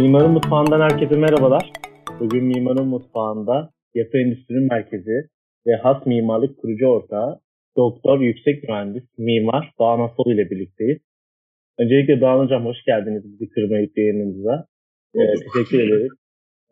[0.00, 1.72] Mimarın Mutfağı'ndan herkese merhabalar.
[2.20, 5.28] Bugün Mimarın Mutfağı'nda Yapı Endüstri Merkezi
[5.66, 7.40] ve Has Mimarlık Kurucu Ortağı
[7.76, 10.98] Doktor Yüksek Mühendis Mimar Doğan Asol ile birlikteyiz.
[11.78, 14.66] Öncelikle Doğan Hocam hoş geldiniz bizi kırmayıp yayınımıza.
[15.14, 16.12] Ee, teşekkür ederiz.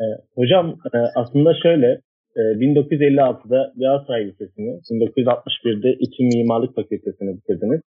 [0.01, 0.05] Ee,
[0.35, 2.01] hocam e, aslında şöyle
[2.37, 7.81] e, 1956'da Galatasaray Lisesi'ni, 1961'de İçi Mimarlık Fakültesini bitirdiniz.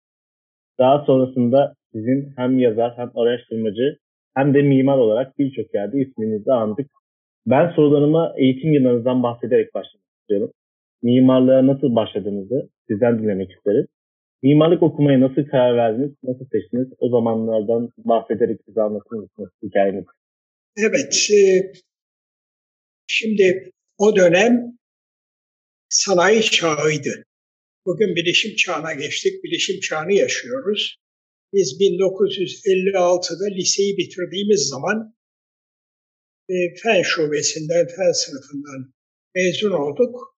[0.79, 3.97] Daha sonrasında sizin hem yazar hem araştırmacı
[4.37, 6.87] hem de mimar olarak birçok yerde isminizi andık.
[7.45, 10.51] Ben sorularıma eğitim yıllarınızdan bahsederek başlamak istiyorum.
[11.03, 13.87] Mimarlığa nasıl başladığınızı sizden dinlemek isterim.
[14.43, 16.87] Mimarlık okumaya nasıl karar verdiniz, nasıl seçtiniz?
[16.99, 20.05] O zamanlardan bahsederek bize anlatır mısınız hikayenizi?
[20.77, 21.71] Evet, e,
[23.07, 24.77] şimdi o dönem
[25.89, 27.23] sanayi çağıydı.
[27.85, 30.97] Bugün bilişim çağına geçtik, bilişim çağını yaşıyoruz.
[31.53, 35.15] Biz 1956'da liseyi bitirdiğimiz zaman
[36.49, 38.93] e, fen şubesinden, fen sınıfından
[39.35, 40.37] mezun olduk.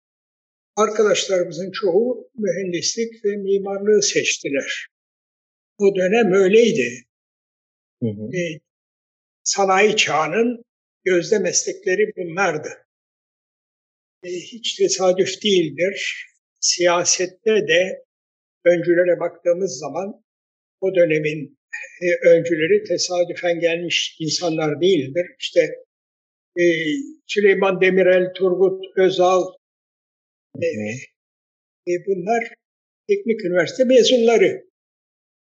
[0.77, 4.87] Arkadaşlarımızın çoğu mühendislik ve mimarlığı seçtiler.
[5.79, 7.05] O dönem öyleydi.
[8.03, 8.37] Hı hı.
[8.37, 8.61] E,
[9.43, 10.65] sanayi çağının
[11.05, 12.69] gözde meslekleri bunlardı.
[14.23, 16.27] E, hiç tesadüf değildir.
[16.61, 18.05] Siyasette de
[18.65, 20.25] öncülere baktığımız zaman
[20.81, 21.59] o dönemin
[22.03, 25.27] e, öncüleri tesadüfen gelmiş insanlar değildir.
[25.41, 25.61] İşte
[26.61, 26.65] e,
[27.27, 29.43] Süleyman Demirel, Turgut Özal,
[30.57, 30.67] e,
[31.89, 32.45] e, bunlar
[33.09, 34.69] teknik üniversite mezunları.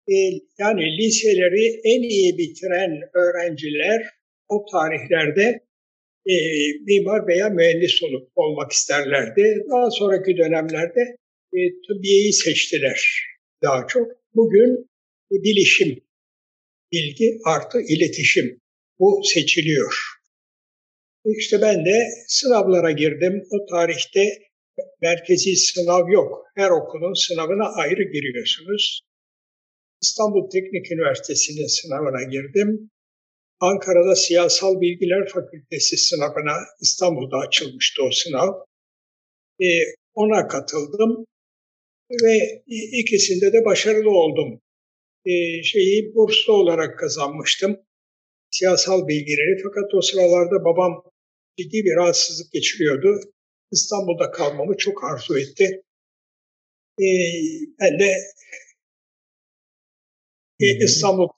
[0.09, 0.15] E,
[0.59, 4.03] yani liseleri en iyi bitiren öğrenciler
[4.49, 5.61] o tarihlerde
[6.27, 6.34] e,
[6.87, 9.65] mimar veya mühendis olup olmak isterlerdi.
[9.71, 11.01] Daha sonraki dönemlerde
[11.53, 13.29] e, tıbbiyeyi seçtiler
[13.62, 14.06] daha çok.
[14.34, 14.89] Bugün
[15.31, 16.05] bilişim,
[16.93, 18.61] bilgi artı iletişim
[18.98, 19.95] bu seçiliyor.
[21.25, 21.97] İşte ben de
[22.29, 23.43] sınavlara girdim.
[23.51, 24.25] O tarihte
[25.03, 26.44] merkezi sınav yok.
[26.56, 29.00] Her okulun sınavına ayrı giriyorsunuz.
[30.03, 32.91] İstanbul Teknik Üniversitesi'nin sınavına girdim.
[33.60, 38.49] Ankara'da Siyasal Bilgiler Fakültesi sınavına İstanbul'da açılmıştı o sınav.
[39.60, 39.69] E,
[40.15, 41.25] ona katıldım
[42.10, 42.62] ve
[43.00, 44.60] ikisinde de başarılı oldum.
[45.25, 47.77] E, şeyi burslu olarak kazanmıştım.
[48.51, 51.03] Siyasal bilgileri fakat o sıralarda babam
[51.59, 53.21] ciddi bir rahatsızlık geçiriyordu.
[53.73, 55.83] İstanbul'da kalmamı çok arzu etti.
[57.01, 57.07] E,
[57.81, 58.12] ben de
[60.61, 61.28] e, İstanbul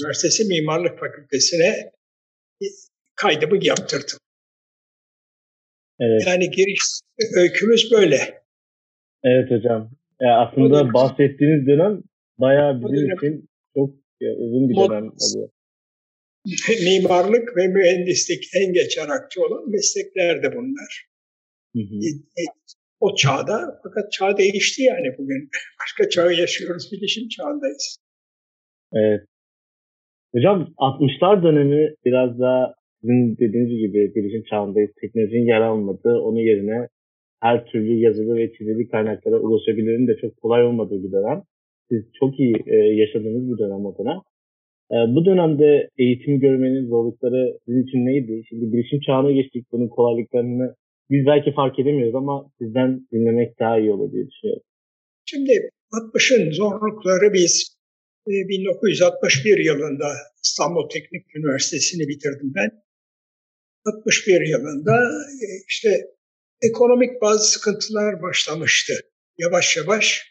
[0.00, 1.92] Üniversitesi Mimarlık Fakültesine
[3.14, 4.18] kaydımı yaptırdım.
[6.00, 6.22] Evet.
[6.26, 6.80] Yani giriş
[7.36, 8.42] öykümüz böyle.
[9.24, 9.90] Evet hocam.
[10.20, 12.02] Ya aslında bahsettiğiniz dönem
[12.40, 13.90] bayağı bizim için çok
[14.20, 15.48] uzun bir dönem oluyor.
[16.84, 21.06] Mimarlık ve mühendislik en geç arakçı olan meslekler de bunlar.
[21.76, 21.94] Hı hı.
[22.06, 22.08] E,
[22.42, 22.44] e,
[23.00, 25.48] o çağda fakat çağ değişti yani bugün.
[25.82, 27.98] Başka çağı yaşıyoruz, bilişim çağındayız.
[28.94, 29.20] Evet.
[30.34, 34.90] Hocam 60'lar dönemi biraz daha sizin dediğiniz gibi bilişim çağındayız.
[35.00, 36.88] Teknolojinin yer almadığı, onun yerine
[37.40, 41.42] her türlü yazılı ve çizili kaynaklara ulaşabilirin de çok kolay olmadığı bir dönem.
[41.90, 44.20] Siz çok iyi e, yaşadığınız bir dönem o dönem.
[44.94, 48.42] E, bu dönemde eğitim görmenin zorlukları sizin için neydi?
[48.48, 49.66] Şimdi bilişim çağına geçtik.
[49.72, 50.74] Bunun kolaylıklarını
[51.10, 54.62] biz belki fark edemiyoruz ama sizden dinlemek daha iyi olur diye düşünüyorum.
[55.24, 55.52] Şimdi
[55.92, 57.76] 60'ın zorlukları biz
[58.26, 60.08] 1961 e, yılında
[60.44, 62.70] İstanbul Teknik Üniversitesi'ni bitirdim ben.
[63.86, 64.94] 61 yılında
[65.44, 65.90] e, işte
[66.62, 68.92] ekonomik bazı sıkıntılar başlamıştı.
[69.38, 70.29] Yavaş yavaş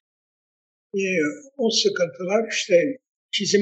[0.98, 1.02] e,
[1.58, 2.76] o sıkıntılar işte
[3.32, 3.62] çizim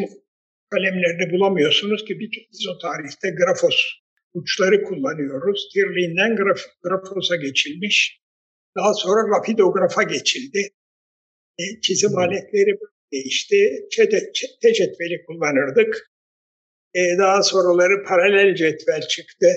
[0.70, 3.76] kalemlerini bulamıyorsunuz ki biz o tarihte grafos
[4.34, 5.70] uçları kullanıyoruz.
[5.74, 8.22] Tirliğinden graf, grafosa geçilmiş.
[8.78, 10.70] Daha sonra rapidografa geçildi.
[11.60, 12.18] E, çizim hmm.
[12.18, 12.78] aletleri
[13.14, 13.88] değişti.
[13.92, 16.12] Çete, çete cetveli kullanırdık.
[16.96, 19.48] E, daha sonraları paralel cetvel çıktı.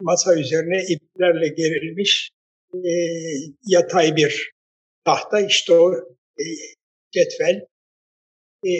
[0.00, 2.30] Masa üzerine iplerle gerilmiş
[2.74, 2.92] e,
[3.66, 4.52] yatay bir
[5.04, 5.92] tahta işte o
[6.38, 6.44] e,
[7.12, 7.66] cetvel.
[8.66, 8.70] E,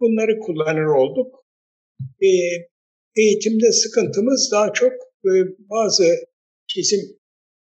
[0.00, 1.44] bunları kullanır olduk.
[2.22, 2.30] E,
[3.16, 4.92] eğitimde sıkıntımız daha çok
[5.24, 6.04] e, bazı
[6.66, 7.00] çizim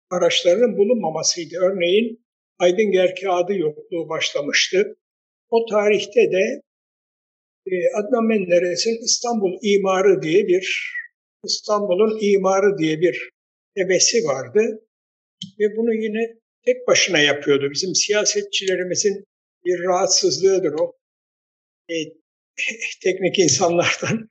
[0.10, 1.56] araçlarının bulunmamasıydı.
[1.62, 2.26] Örneğin
[2.60, 4.96] Aydın Gerke adı yokluğu başlamıştı.
[5.50, 6.62] O tarihte de
[7.68, 10.94] e, Adnan Menderes'in İstanbul İmarı diye bir
[11.44, 13.30] İstanbul'un imarı diye bir
[13.78, 14.88] hevesi vardı.
[15.60, 17.70] Ve bunu yine tek başına yapıyordu.
[17.72, 19.24] Bizim siyasetçilerimizin
[19.66, 20.94] bir rahatsızlığıdır o.
[21.90, 21.96] E,
[23.04, 24.30] teknik insanlardan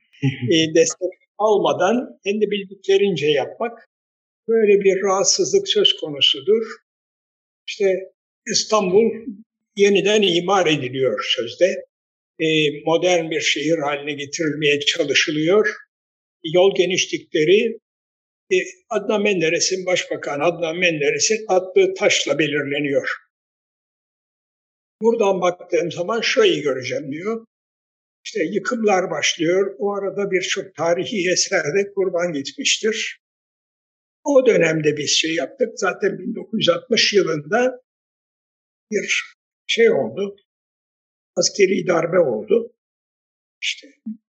[0.51, 3.89] e, destek almadan kendi bildiklerince yapmak
[4.47, 6.63] böyle bir rahatsızlık söz konusudur.
[7.67, 7.85] İşte
[8.47, 9.11] İstanbul
[9.75, 11.85] yeniden imar ediliyor sözde.
[12.39, 12.45] E,
[12.85, 15.75] modern bir şehir haline getirilmeye çalışılıyor.
[16.43, 17.79] Yol genişlikleri
[18.51, 18.55] e,
[18.89, 23.22] Adnan Menderes'in, Başbakan Adnan Menderes'in attığı taşla belirleniyor.
[25.03, 27.45] Buradan baktığım zaman şurayı göreceğim diyor.
[28.25, 29.75] İşte yıkımlar başlıyor.
[29.79, 33.21] O arada birçok tarihi eserde kurban gitmiştir.
[34.23, 35.69] O dönemde biz şey yaptık.
[35.75, 37.81] Zaten 1960 yılında
[38.91, 39.35] bir
[39.67, 40.35] şey oldu.
[41.35, 42.75] Askeri darbe oldu.
[43.61, 43.87] İşte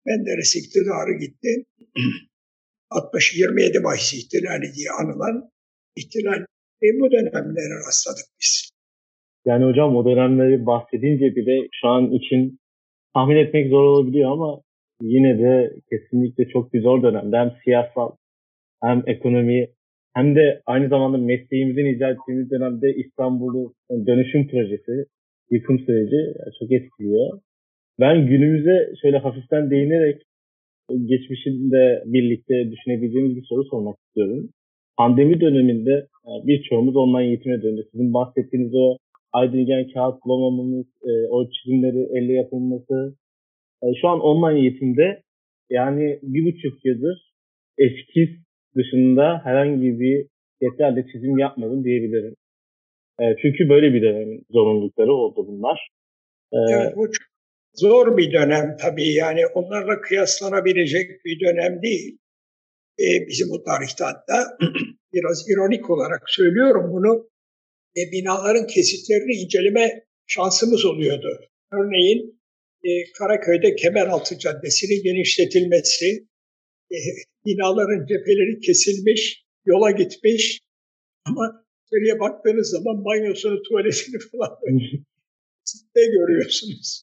[0.07, 1.65] Menderes iktidarı gitti.
[2.91, 5.51] 60-27 Mayıs ihtilali diye anılan
[5.97, 6.41] ihtilal
[6.83, 8.74] e, bu dönemlere rastladık biz.
[9.47, 12.59] Yani hocam o dönemleri bahsedince bile şu an için
[13.15, 14.61] tahmin etmek zor olabiliyor ama
[15.03, 18.11] yine de kesinlikle çok bir zor dönemde hem siyasal
[18.83, 19.69] hem ekonomi
[20.15, 23.75] hem de aynı zamanda mesleğimizin icra ettiğimiz dönemde İstanbul'u
[24.07, 25.05] dönüşüm projesi,
[25.51, 27.41] yıkım süreci çok etkiliyor.
[28.01, 30.23] Ben günümüze şöyle hafiften değinerek
[30.91, 34.49] geçmişinde birlikte düşünebileceğimiz bir soru sormak istiyorum.
[34.99, 37.83] Pandemi döneminde e, birçoğumuz online eğitime döndü.
[37.93, 38.97] Sizin bahsettiğiniz o
[39.39, 43.17] aydıngen kağıt bulamamamız, e, o çizimleri elle yapılması.
[43.83, 45.23] E, şu an online eğitimde
[45.71, 47.17] yani bir buçuk yıldır
[47.79, 48.29] eskiz
[48.77, 50.27] dışında herhangi bir
[50.61, 52.35] yeterli çizim yapmadım diyebilirim.
[53.43, 55.89] Çünkü böyle bir dönem zorunlulukları oldu bunlar.
[56.53, 57.27] Evet, bu çok
[57.75, 62.19] zor bir dönem tabii yani onlarla kıyaslanabilecek bir dönem değil.
[63.01, 64.57] Ee, bizim bu tarihte hatta
[65.13, 67.29] biraz ironik olarak söylüyorum bunu.
[67.97, 71.41] E, binaların kesitlerini inceleme şansımız oluyordu.
[71.73, 72.41] Örneğin
[72.85, 76.27] e, Karaköy'de Kemeraltı Caddesi'nin genişletilmesi,
[76.93, 76.97] e,
[77.47, 80.61] binaların cepheleri kesilmiş, yola gitmiş
[81.25, 84.59] ama içeriye baktığınız zaman banyosunu, tuvaletini falan
[85.97, 87.03] ne görüyorsunuz.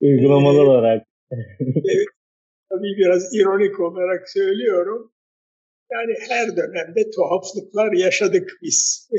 [0.00, 1.06] Uygulamalı ee, olarak.
[1.92, 2.06] evet,
[2.70, 5.12] tabii biraz ironik olarak söylüyorum.
[5.92, 9.10] Yani her dönemde tuhaflıklar yaşadık biz.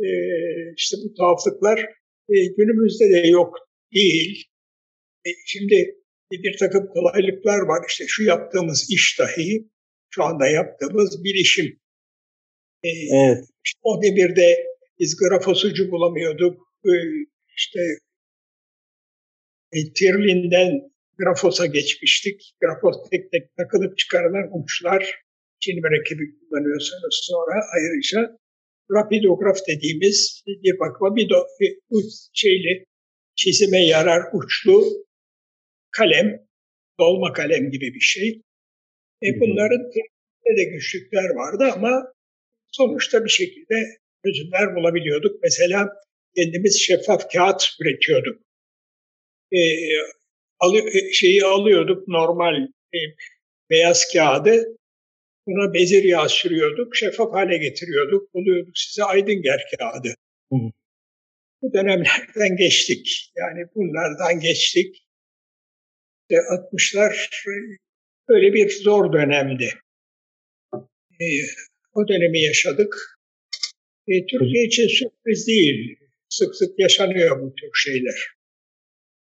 [0.00, 1.78] Ee, işte bu tuhaflıklar
[2.28, 3.54] e, günümüzde de yok
[3.94, 4.44] değil.
[5.26, 5.94] E, şimdi
[6.32, 7.84] bir takım kolaylıklar var.
[7.88, 9.68] İşte şu yaptığımız iş dahi
[10.10, 11.80] şu anda yaptığımız bilişim.
[12.84, 13.44] Ee, evet.
[13.64, 14.56] işte o devirde
[14.98, 16.56] biz grafosucu bulamıyorduk.
[16.84, 16.90] Ee,
[17.56, 17.80] işte
[19.72, 22.54] e, Tirlin'den Grafos'a geçmiştik.
[22.60, 25.22] Grafos tek tek takılıp çıkarılan uçlar
[25.60, 28.38] Çin mürekkebi kullanıyorsunuz sonra ayrıca
[28.90, 31.78] rapidograf dediğimiz bir bakıma bir, do, bir
[32.32, 32.86] şeyli
[33.36, 34.84] çizime yarar uçlu
[35.90, 36.46] kalem,
[37.00, 38.42] dolma kalem gibi bir şey.
[39.22, 39.92] E bunların
[40.56, 42.12] de güçlükler vardı ama
[42.72, 43.74] sonuçta bir şekilde
[44.24, 45.42] çözümler bulabiliyorduk.
[45.42, 45.88] Mesela
[46.36, 48.42] kendimiz şeffaf kağıt üretiyorduk
[49.52, 49.60] e,
[50.60, 52.62] alı, e, şeyi alıyorduk normal
[52.94, 52.98] e,
[53.70, 54.76] beyaz kağıdı
[55.46, 60.14] buna bezir yağ sürüyorduk, şeffaf hale getiriyorduk, buluyorduk size Aydınger kağıdı.
[60.52, 60.56] Hı.
[61.62, 63.32] Bu dönemlerden geçtik.
[63.36, 64.96] Yani bunlardan geçtik.
[66.22, 67.28] İşte 60'lar
[68.28, 69.68] böyle bir zor dönemdi.
[71.20, 71.26] E,
[71.94, 72.94] o dönemi yaşadık.
[74.08, 75.98] E, Türkiye için sürpriz değil.
[76.28, 78.14] Sık sık yaşanıyor bu tür şeyler.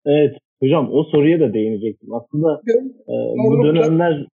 [0.05, 2.13] Evet hocam o soruya da değinecektim.
[2.13, 4.27] Aslında e, bu dönemler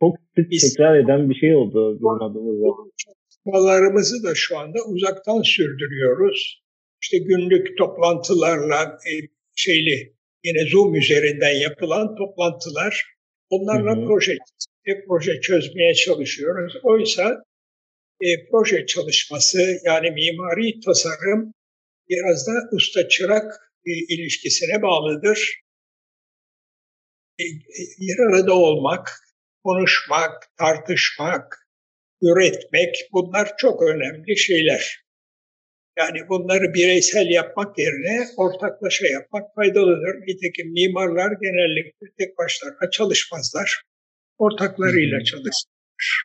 [0.00, 2.66] çok sık Biz, tekrar eden bir şey oldu anladığımızda.
[3.04, 6.62] Çalışmalarımızı da şu anda uzaktan sürdürüyoruz.
[7.02, 9.12] İşte günlük toplantılarla e,
[9.56, 10.14] şeyli
[10.44, 13.04] yine Zoom üzerinden yapılan toplantılar.
[13.50, 14.06] Onlarla hı hı.
[14.06, 14.32] proje
[14.86, 16.72] e, proje çözmeye çalışıyoruz.
[16.82, 17.42] Oysa
[18.20, 21.52] e, proje çalışması yani mimari tasarım
[22.08, 23.52] biraz da usta çırak
[23.84, 25.60] ilişkisine bağlıdır.
[27.38, 29.08] E, e, bir arada olmak,
[29.64, 31.68] konuşmak, tartışmak,
[32.22, 35.08] üretmek bunlar çok önemli şeyler.
[35.98, 40.14] Yani bunları bireysel yapmak yerine ortaklaşa yapmak faydalıdır.
[40.26, 43.82] Nitekim mimarlar genellikle tek başlarına çalışmazlar.
[44.38, 46.22] Ortaklarıyla çalışırlar.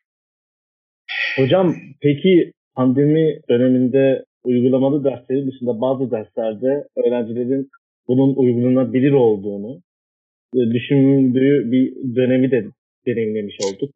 [1.35, 7.69] Hocam peki pandemi döneminde uygulamalı dersleri dışında bazı derslerde öğrencilerin
[8.07, 9.81] bunun uygulanabilir olduğunu
[10.55, 12.63] e, düşündüğü bir dönemi de
[13.07, 13.91] deneyimlemiş olduk.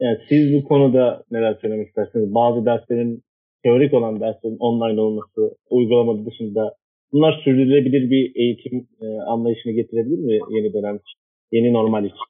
[0.00, 2.34] Yani siz bu konuda neler söylemek istersiniz?
[2.34, 3.24] Bazı derslerin
[3.62, 6.76] teorik olan derslerin online olması, uygulamalı dışında
[7.12, 11.18] bunlar sürdürülebilir bir eğitim e, anlayışını getirebilir mi yeni dönem için,
[11.52, 12.26] yeni normal için?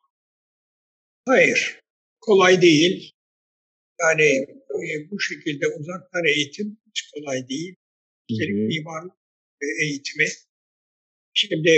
[1.29, 1.81] Hayır,
[2.21, 3.13] kolay değil.
[4.01, 4.29] Yani
[4.77, 7.75] e, bu şekilde uzaktan eğitim hiç kolay değil.
[8.31, 9.17] Üstelik mimarlık
[9.83, 10.29] eğitimi.
[11.35, 11.71] Şimdi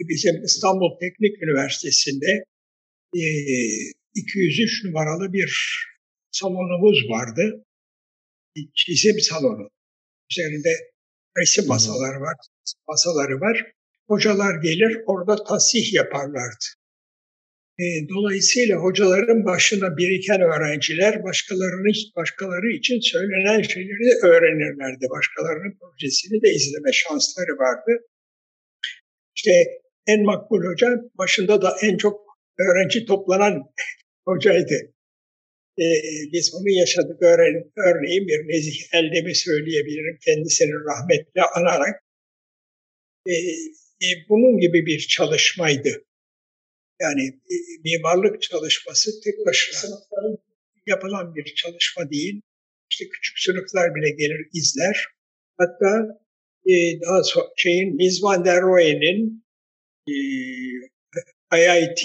[0.00, 2.44] bizim İstanbul Teknik Üniversitesi'nde
[3.14, 3.22] e,
[4.14, 5.50] 203 numaralı bir
[6.30, 7.64] salonumuz vardı.
[8.56, 9.68] Bir çizim salonu.
[10.30, 10.68] Üzerinde
[11.38, 12.36] resim masaları var,
[12.88, 13.72] masaları var.
[14.08, 16.66] Hocalar gelir orada tasih yaparlardı.
[17.78, 25.06] E, dolayısıyla hocaların başına biriken öğrenciler başkalarının başkaları için söylenen şeyleri de öğrenirlerdi.
[25.10, 27.92] Başkalarının projesini de izleme şansları vardı.
[29.36, 29.50] İşte
[30.06, 30.88] en makbul hoca
[31.18, 33.72] başında da en çok öğrenci toplanan
[34.26, 34.94] hocaydı.
[35.78, 35.86] E,
[36.32, 37.22] biz bunu yaşadık.
[37.22, 42.02] Öğren, örneğin bir Nezih Eldem'i söyleyebilirim kendisini rahmetle anarak.
[43.26, 43.32] E,
[44.04, 46.04] e, bunun gibi bir çalışmaydı.
[47.00, 50.00] Yani e, mimarlık çalışması tek başına
[50.86, 52.40] yapılan bir çalışma değil.
[52.90, 55.06] İşte küçük sınıflar bile gelir izler.
[55.58, 56.20] Hatta
[56.66, 59.44] e, daha sonra şeyin Mies van der Rohe'nin
[60.08, 60.14] e,
[61.58, 62.02] IIT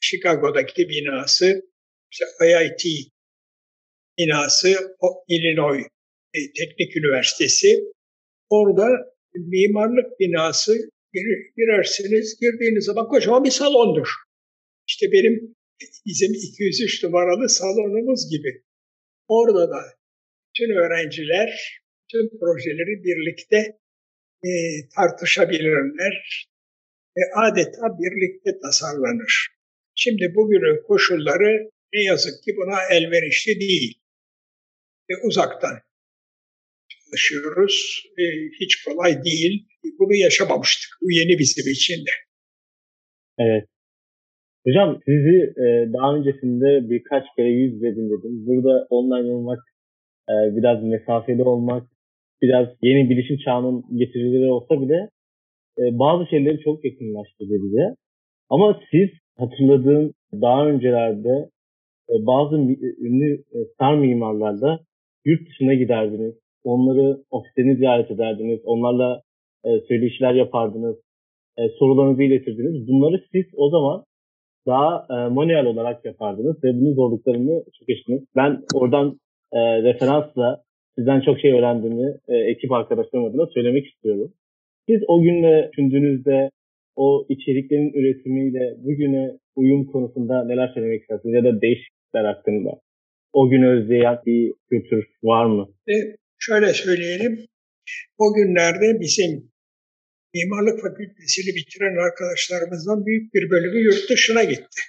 [0.00, 1.62] Chicago'daki binası,
[2.12, 3.12] işte IIT
[4.18, 4.96] binası,
[5.28, 5.86] Illinois
[6.34, 7.84] e, Teknik Üniversitesi.
[8.50, 8.86] Orada
[9.34, 10.72] mimarlık binası
[11.56, 14.08] girersiniz, girdiğiniz zaman kocaman bir salondur.
[14.88, 15.54] İşte benim
[16.06, 18.62] bizim 203 numaralı salonumuz gibi.
[19.28, 19.80] Orada da
[20.48, 23.78] bütün öğrenciler bütün projeleri birlikte
[24.44, 24.50] e,
[24.96, 26.46] tartışabilirler.
[27.16, 29.48] E, adeta birlikte tasarlanır.
[29.94, 33.94] Şimdi bugünün koşulları ne yazık ki buna elverişli değil.
[35.10, 35.76] E, uzaktan
[36.88, 38.06] çalışıyoruz.
[38.18, 38.22] E,
[38.60, 39.66] hiç kolay değil.
[39.98, 40.90] Bunu yaşamamıştık.
[41.02, 42.10] Bu yeni bizim için de.
[43.38, 43.64] Evet.
[44.66, 48.46] Hocam sizi e, daha öncesinde birkaç kere yüz yüze dinledim.
[48.46, 49.58] Burada online olmak,
[50.28, 51.88] e, biraz mesafeli olmak,
[52.42, 55.10] biraz yeni bilişim çağının getirileri olsa bile
[55.78, 57.94] e, bazı şeyleri çok yakınlaştırdı bize.
[58.50, 61.50] Ama siz hatırladığım daha öncelerde
[62.10, 62.56] e, bazı
[63.06, 64.80] ünlü e, star mimarlarla
[65.24, 66.34] yurt dışına giderdiniz.
[66.64, 68.60] Onları ofislerini ziyaret ederdiniz.
[68.64, 69.22] Onlarla
[69.64, 70.96] e, söyleşiler yapardınız.
[71.58, 72.88] E, sorularınızı iletirdiniz.
[72.88, 74.04] Bunları siz o zaman
[74.66, 78.22] daha e, manuel olarak yapardınız ve bunun zorluklarını çok yaşadınız.
[78.36, 79.18] Ben oradan
[79.52, 80.62] e, referansla
[80.98, 84.32] sizden çok şey öğrendiğimi e, ekip arkadaşlarım adına söylemek istiyorum.
[84.88, 86.50] Siz o günle düşündüğünüzde
[86.96, 92.70] o içeriklerin üretimiyle bugüne uyum konusunda neler söylemek istersiniz ya da değişiklikler hakkında?
[93.32, 95.68] O gün özleyen bir kültür var mı?
[95.88, 95.94] E,
[96.38, 97.46] şöyle söyleyelim.
[98.18, 99.50] O günlerde bizim
[100.34, 104.80] mimarlık fakültesini bitiren arkadaşlarımızdan büyük bir bölümü yurt dışına gitti.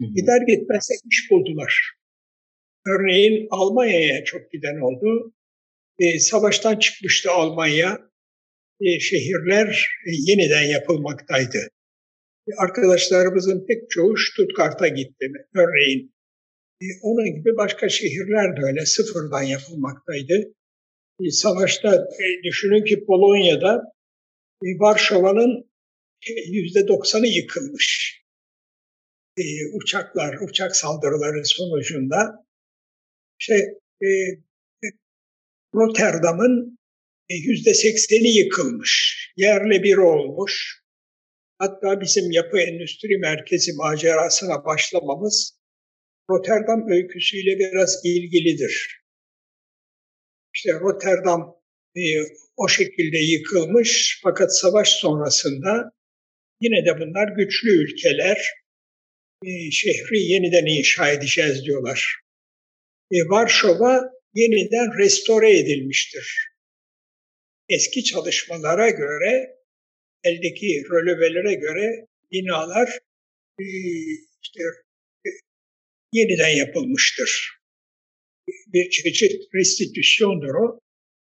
[0.00, 1.92] Gider gitmez iş buldular.
[2.86, 5.32] Örneğin Almanya'ya çok giden oldu.
[5.98, 7.98] E, savaştan çıkmıştı Almanya.
[9.00, 11.58] Şehirler yeniden yapılmaktaydı.
[12.58, 16.14] Arkadaşlarımızın pek çoğu Stuttgart'a gitti örneğin.
[17.02, 20.54] Onun gibi başka şehirler de öyle sıfırdan yapılmaktaydı.
[21.30, 22.08] Savaşta
[22.44, 23.82] düşünün ki Polonya'da
[24.62, 25.70] Varşova'nın
[26.46, 28.20] yüzde doksanı yıkılmış.
[29.74, 32.46] Uçaklar, uçak saldırıları sonucunda
[33.38, 33.60] şey,
[35.74, 36.78] Rotterdam'ın
[37.28, 40.84] yüzde sekseni yıkılmış, yerle bir olmuş.
[41.58, 45.58] Hatta bizim yapı endüstri merkezi macerasına başlamamız
[46.30, 49.00] Rotterdam öyküsüyle biraz ilgilidir.
[50.54, 51.56] İşte Rotterdam
[51.96, 52.02] e,
[52.56, 55.90] o şekilde yıkılmış fakat savaş sonrasında
[56.60, 58.38] yine de bunlar güçlü ülkeler
[59.44, 62.24] e, şehri yeniden inşa edeceğiz diyorlar
[63.12, 64.02] e, Varşova
[64.34, 66.53] yeniden restore edilmiştir.
[67.68, 69.56] Eski çalışmalara göre,
[70.24, 72.98] eldeki rölevelere göre binalar
[73.60, 73.66] e,
[74.42, 74.62] işte,
[75.26, 75.28] e,
[76.12, 77.60] yeniden yapılmıştır.
[78.66, 80.78] Bir çeşit restitüsyondur o.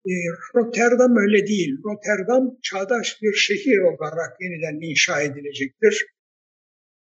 [0.09, 0.13] E,
[0.55, 1.73] Rotterdam öyle değil.
[1.85, 6.07] Rotterdam çağdaş bir şehir olarak yeniden inşa edilecektir.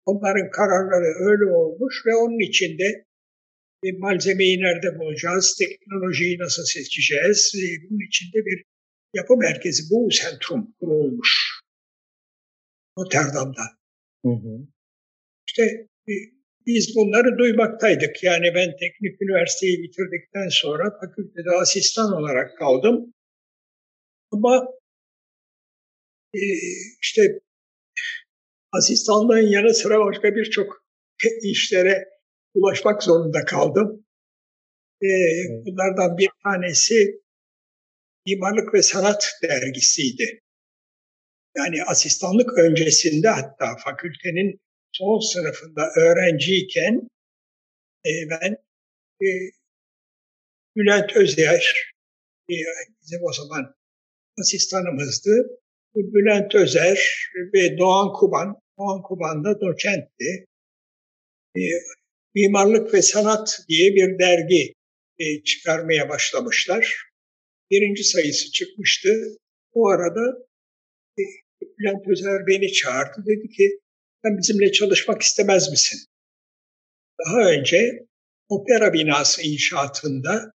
[0.06, 3.04] Onların kararları öyle olmuş ve onun içinde
[3.98, 7.52] malzemeyi nerede bulacağız, teknolojiyi nasıl seçeceğiz.
[7.90, 8.71] Bunun içinde bir
[9.14, 11.62] yapı merkezi, bu sentrum kurulmuş.
[12.98, 13.62] Rotterdam'da.
[14.24, 14.66] Hı hı.
[15.46, 15.62] İşte
[16.08, 16.12] e,
[16.66, 18.22] biz bunları duymaktaydık.
[18.22, 23.14] Yani ben teknik üniversiteyi bitirdikten sonra fakültede asistan olarak kaldım.
[24.30, 24.66] Ama
[26.34, 26.40] e,
[27.02, 27.22] işte
[28.72, 30.84] asistanlığın yanı sıra başka birçok
[31.42, 32.08] işlere
[32.54, 34.06] ulaşmak zorunda kaldım.
[35.02, 35.08] Ee,
[35.64, 37.21] bunlardan bir tanesi
[38.26, 40.40] Mimarlık ve Sanat dergisiydi.
[41.56, 44.60] Yani asistanlık öncesinde hatta fakültenin
[44.92, 47.08] son sınıfında öğrenciyken
[48.06, 48.56] e, ben
[49.26, 49.28] e,
[50.76, 51.92] Bülent Özer,
[52.50, 52.54] e,
[53.02, 53.74] bizim o zaman
[54.38, 55.58] asistanımızdı.
[55.94, 60.46] Bülent Özer ve Doğan Kuban, Doğan Kuban da doçentti.
[61.56, 61.60] E,
[62.34, 64.74] Mimarlık ve Sanat diye bir dergi
[65.18, 67.11] e, çıkarmaya başlamışlar.
[67.72, 69.08] Birinci sayısı çıkmıştı.
[69.72, 70.38] O arada
[71.18, 71.22] e,
[71.78, 73.24] Bülent Özer beni çağırdı.
[73.26, 73.80] Dedi ki
[74.22, 76.00] sen bizimle çalışmak istemez misin?
[77.20, 78.06] Daha önce
[78.48, 80.52] opera binası inşaatında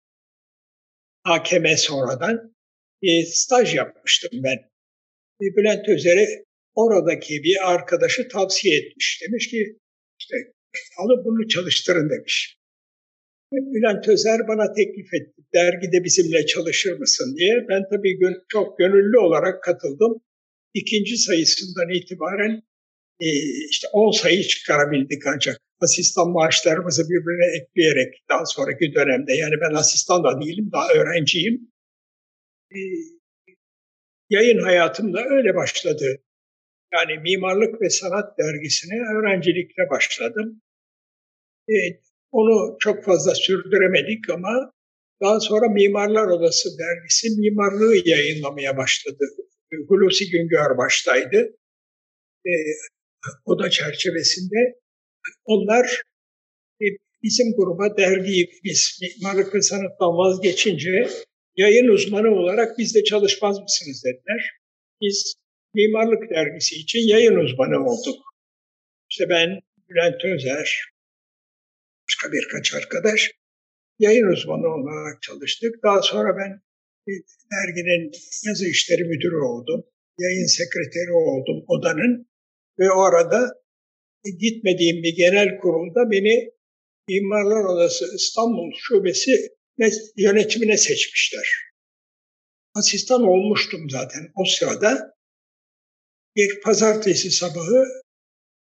[1.23, 2.55] hakeme sonradan
[3.03, 4.59] e, staj yapmıştım ben.
[5.43, 6.45] E, Bülent Özer'e
[6.75, 9.23] oradaki bir arkadaşı tavsiye etmiş.
[9.23, 9.79] Demiş ki
[10.21, 10.35] işte
[10.99, 12.59] alıp bunu çalıştırın demiş.
[13.53, 15.43] Bülent Özer bana teklif etti.
[15.55, 17.55] Dergide bizimle çalışır mısın diye.
[17.69, 20.21] Ben tabii çok gönüllü olarak katıldım.
[20.75, 22.63] İkinci sayısından itibaren
[23.21, 23.27] e,
[23.71, 30.25] işte 10 sayı çıkarabildik ancak asistan maaşlarımızı birbirine ekleyerek daha sonraki dönemde yani ben asistan
[30.25, 31.71] da değilim daha öğrenciyim.
[32.73, 32.79] E,
[34.31, 36.23] yayın hayatım da öyle başladı.
[36.93, 40.63] Yani Mimarlık ve Sanat dergisine öğrencilikle başladım.
[42.39, 44.73] Onu çok fazla sürdüremedik ama
[45.23, 49.25] daha sonra Mimarlar Odası dergisi mimarlığı yayınlamaya başladı.
[49.89, 51.57] Hulusi Güngör baştaydı.
[52.47, 52.53] E,
[53.45, 54.81] oda çerçevesinde
[55.45, 56.03] onlar
[56.81, 56.87] e,
[57.23, 61.09] bizim gruba dergiyi biz mimarlık ve sanattan vazgeçince
[61.57, 64.51] yayın uzmanı olarak bizde çalışmaz mısınız dediler.
[65.01, 65.35] Biz
[65.75, 68.19] mimarlık dergisi için yayın uzmanı olduk.
[69.11, 70.94] İşte ben Bülent Özer,
[72.09, 73.31] başka birkaç arkadaş
[73.99, 75.75] yayın uzmanı olarak çalıştık.
[75.83, 76.61] Daha sonra ben
[77.53, 78.13] derginin
[78.47, 79.85] yazı işleri müdürü oldum.
[80.19, 82.29] Yayın sekreteri oldum odanın.
[82.79, 83.55] Ve o arada
[84.25, 86.55] gitmediğim bir genel kurulda beni
[87.09, 89.33] Mimarlar Odası İstanbul Şubesi
[90.17, 91.49] yönetimine seçmişler.
[92.75, 95.15] Asistan olmuştum zaten o sırada.
[96.37, 97.85] Bir pazartesi sabahı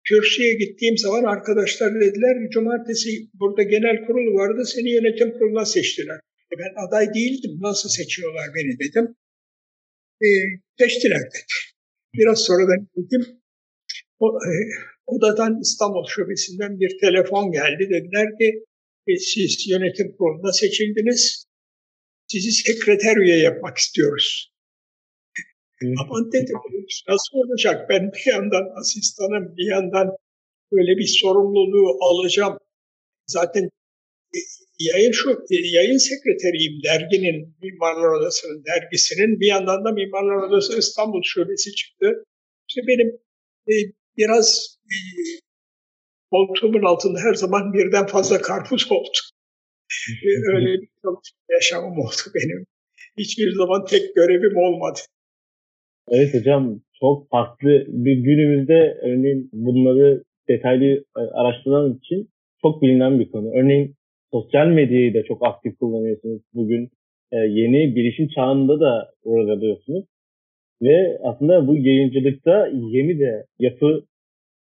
[0.09, 6.19] kürsüye gittiğim zaman arkadaşlar dediler cumartesi burada genel kurul vardı seni yönetim kuruluna seçtiler.
[6.51, 9.15] E ben aday değildim nasıl seçiyorlar beni dedim.
[10.25, 10.27] E,
[10.79, 11.39] seçtiler dedi.
[12.13, 13.41] Biraz sonradan dedim
[14.19, 14.51] o, e,
[15.05, 17.89] odadan İstanbul Şubesi'nden bir telefon geldi.
[17.89, 18.65] Dediler ki
[19.07, 21.45] e, siz yönetim kuruluna seçildiniz.
[22.27, 24.54] Sizi sekreter üye yapmak istiyoruz.
[26.01, 26.57] Aman dedim
[27.09, 27.89] nasıl olacak?
[27.89, 30.07] Ben bir yandan asistanım, bir yandan
[30.71, 32.57] böyle bir sorumluluğu alacağım.
[33.27, 33.63] Zaten
[34.35, 34.39] e,
[34.79, 41.21] yayın şu e, yayın sekreteriyim derginin Mimarlar Odası'nın dergisinin bir yandan da Mimarlar Odası İstanbul
[41.23, 42.23] Şubesi çıktı.
[42.69, 43.09] İşte benim
[43.71, 43.73] e,
[44.17, 44.95] biraz e,
[46.31, 49.17] koltuğumun altında her zaman birden fazla karpuz oldu.
[50.55, 50.89] Öyle bir
[51.49, 52.65] yaşamım oldu benim.
[53.17, 54.99] Hiçbir zaman tek görevim olmadı.
[56.11, 62.29] Evet hocam çok farklı bir günümüzde örneğin bunları detaylı araştıran için
[62.61, 63.51] çok bilinen bir konu.
[63.55, 63.95] Örneğin
[64.31, 66.89] sosyal medyayı da çok aktif kullanıyorsunuz bugün.
[67.31, 70.05] E, yeni bilişim çağında da uğradıyorsunuz.
[70.81, 74.05] Ve aslında bu yayıncılıkta yeni de yapı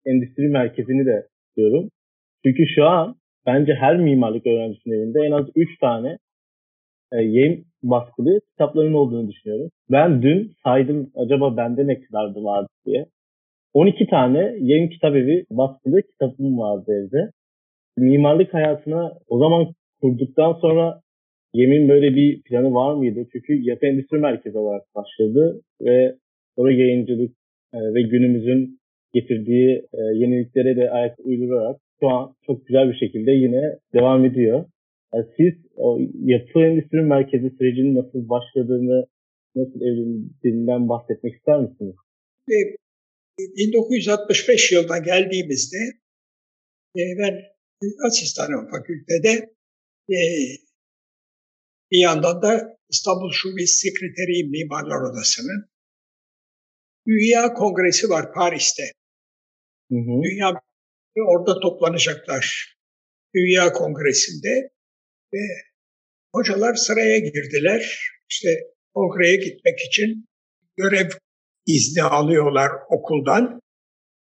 [0.06, 1.90] endüstri merkezini de diyorum.
[2.46, 3.16] Çünkü şu an
[3.46, 6.18] bence her mimarlık öğrencisinin elinde en az 3 tane
[7.14, 9.70] e, yayın baskılı kitapların olduğunu düşünüyorum.
[9.90, 13.06] Ben dün saydım acaba bende ne kadardı vardı diye.
[13.74, 17.30] 12 tane yayın kitap evi baskılı kitabım vardı evde.
[17.96, 19.66] Mimarlık hayatına o zaman
[20.00, 21.00] kurduktan sonra
[21.54, 23.26] Yemin böyle bir planı var mıydı?
[23.32, 26.14] Çünkü yapı endüstri merkezi olarak başladı ve
[26.56, 27.30] sonra yayıncılık
[27.74, 28.78] e, ve günümüzün
[29.12, 33.62] getirdiği e, yeniliklere de ayak uydurarak şu an çok güzel bir şekilde yine
[33.94, 34.64] devam ediyor.
[35.14, 39.06] Yani siz o yapı endüstri merkezi sürecinin nasıl başladığını,
[39.54, 41.94] nasıl evlendiğinden bahsetmek ister misiniz?
[43.38, 45.76] 1965 yılında geldiğimizde
[46.96, 47.34] e, ben
[48.06, 49.54] asistanım fakültede
[51.90, 55.70] bir yandan da İstanbul Şubesi Sekreteriyim Mimarlar Odası'nın.
[57.06, 58.82] Dünya Kongresi var Paris'te.
[59.90, 60.22] Hı hı.
[60.22, 60.52] Dünya
[61.16, 62.76] orada toplanacaklar.
[63.34, 64.73] Dünya Kongresi'nde
[65.34, 65.44] ve
[66.34, 67.98] hocalar sıraya girdiler.
[68.30, 68.48] İşte
[68.94, 70.26] kongreye gitmek için
[70.76, 71.10] görev
[71.66, 73.60] izni alıyorlar okuldan.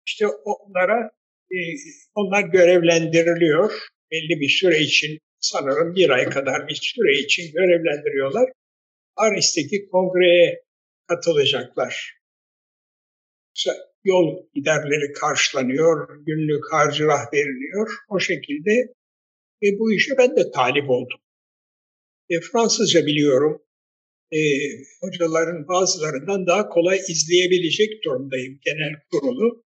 [0.07, 1.11] İşte onlara
[1.51, 1.57] e,
[2.15, 3.73] onlar görevlendiriliyor.
[4.11, 8.51] Belli bir süre için sanırım bir ay kadar bir süre için görevlendiriyorlar.
[9.17, 10.63] Paris'teki kongreye
[11.09, 12.19] katılacaklar.
[13.55, 13.71] İşte
[14.05, 17.89] yol giderleri karşılanıyor, günlük harcırah veriliyor.
[18.09, 18.95] O şekilde
[19.63, 21.21] e, bu işe ben de talip oldum.
[22.31, 23.63] E, Fransızca biliyorum.
[24.33, 24.39] E,
[25.01, 29.65] hocaların bazılarından daha kolay izleyebilecek durumdayım genel kurulu.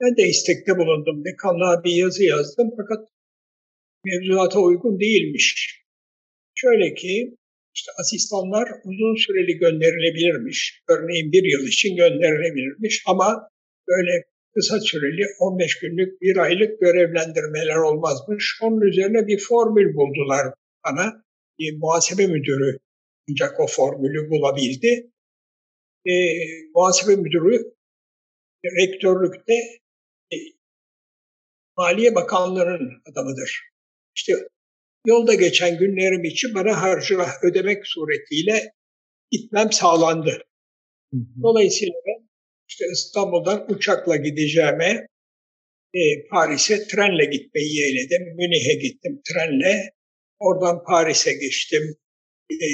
[0.00, 1.24] Ben de istekte bulundum.
[1.24, 3.08] Dekanlığa bir yazı yazdım fakat
[4.04, 5.80] mevzuata uygun değilmiş.
[6.54, 7.36] Şöyle ki
[7.74, 10.82] işte asistanlar uzun süreli gönderilebilirmiş.
[10.88, 13.50] Örneğin bir yıl için gönderilebilirmiş ama
[13.88, 14.24] böyle
[14.56, 18.58] kısa süreli 15 günlük bir aylık görevlendirmeler olmazmış.
[18.62, 21.24] Onun üzerine bir formül buldular bana.
[21.58, 22.78] Bir muhasebe müdürü
[23.30, 25.10] ancak o formülü bulabildi.
[26.06, 26.12] E,
[26.74, 27.74] muhasebe müdürü
[28.64, 29.54] rektörlükte
[30.32, 30.36] e,
[31.76, 33.60] Maliye Bakanlığı'nın adamıdır.
[34.16, 34.32] İşte
[35.06, 38.72] yolda geçen günlerim için bana harcırah ödemek suretiyle
[39.30, 40.42] gitmem sağlandı.
[41.42, 42.25] Dolayısıyla ben
[42.68, 45.06] işte İstanbul'dan uçakla gideceğime
[45.94, 46.00] e,
[46.30, 48.22] Paris'e trenle gitmeyi yeğledim.
[48.36, 49.90] Münih'e gittim trenle.
[50.38, 51.96] Oradan Paris'e geçtim.
[52.50, 52.66] E,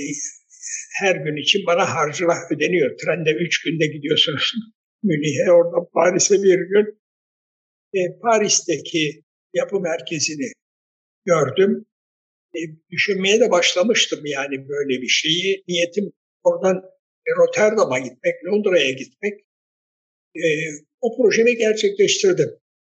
[1.01, 2.99] her gün için bana harcırah ödeniyor.
[2.99, 4.53] Trende üç günde gidiyorsunuz
[5.03, 7.03] Münih'e, oradan Paris'e bir gün.
[7.95, 9.25] E, Paris'teki
[9.55, 10.53] yapı merkezini
[11.25, 11.87] gördüm.
[12.55, 15.65] E, düşünmeye de başlamıştım yani böyle bir şeyi.
[15.69, 16.83] Niyetim oradan
[17.39, 19.41] Rotterdam'a gitmek, Londra'ya gitmek.
[20.37, 20.45] E,
[21.01, 22.51] o projemi gerçekleştirdim.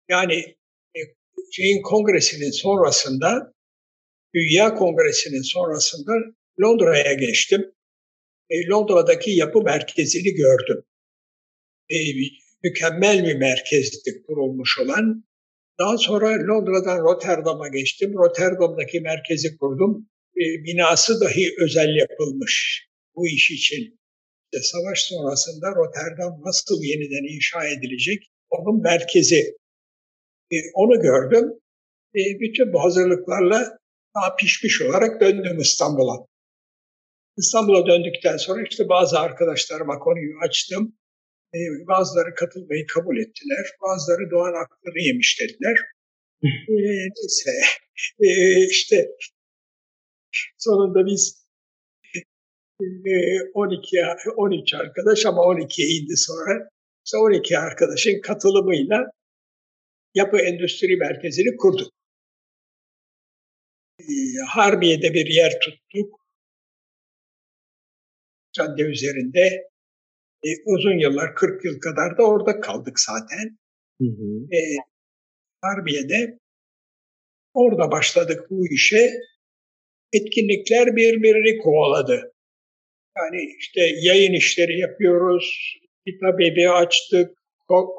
[0.09, 0.35] Yani
[0.97, 1.01] e,
[1.53, 3.53] şeyin kongresinin sonrasında,
[4.35, 6.13] Dünya Kongresi'nin sonrasında
[6.63, 7.75] Londra'ya geçtim.
[8.51, 10.85] E, Londra'daki yapı merkezini gördüm.
[11.91, 11.97] E,
[12.65, 15.25] mükemmel bir merkezdi kurulmuş olan.
[15.79, 18.13] Daha sonra Londra'dan Rotterdam'a geçtim.
[18.15, 20.09] Rotterdam'daki merkezi kurdum.
[20.37, 23.99] E, binası dahi özel yapılmış bu iş için.
[24.53, 28.21] İşte savaş sonrasında Rotterdam nasıl yeniden inşa edilecek?
[28.51, 29.57] Onun merkezi.
[30.51, 31.47] E, onu gördüm.
[32.15, 33.79] E, bütün bu hazırlıklarla
[34.15, 36.27] daha pişmiş olarak döndüm İstanbul'a.
[37.37, 40.99] İstanbul'a döndükten sonra işte bazı arkadaşlarıma konuyu açtım.
[41.55, 41.59] E,
[41.89, 43.65] bazıları katılmayı kabul ettiler.
[43.83, 45.77] Bazıları Doğan hakları yemiş dediler.
[46.43, 46.75] e,
[47.17, 47.51] neyse
[48.21, 48.31] e,
[48.71, 48.97] işte
[50.59, 51.38] sonunda biz
[52.81, 53.97] e, 12
[54.37, 56.69] 13 arkadaş ama 12'ye indi sonra.
[57.07, 59.11] İşte 12 arkadaşın katılımıyla
[60.15, 61.93] yapı endüstri merkezini kurduk.
[64.01, 64.05] E,
[64.49, 66.21] Harbiye'de bir yer tuttuk.
[68.53, 69.69] Cadde üzerinde
[70.45, 73.59] e, uzun yıllar, 40 yıl kadar da orada kaldık zaten.
[74.01, 74.55] Hı hı.
[74.57, 74.61] E,
[75.63, 76.39] Harbiye'de
[77.55, 79.11] orada başladık bu işe.
[80.13, 82.35] Etkinlikler birbirini kovaladı.
[83.19, 85.77] Yani işte yayın işleri yapıyoruz,
[86.07, 87.31] kitap evi açtık,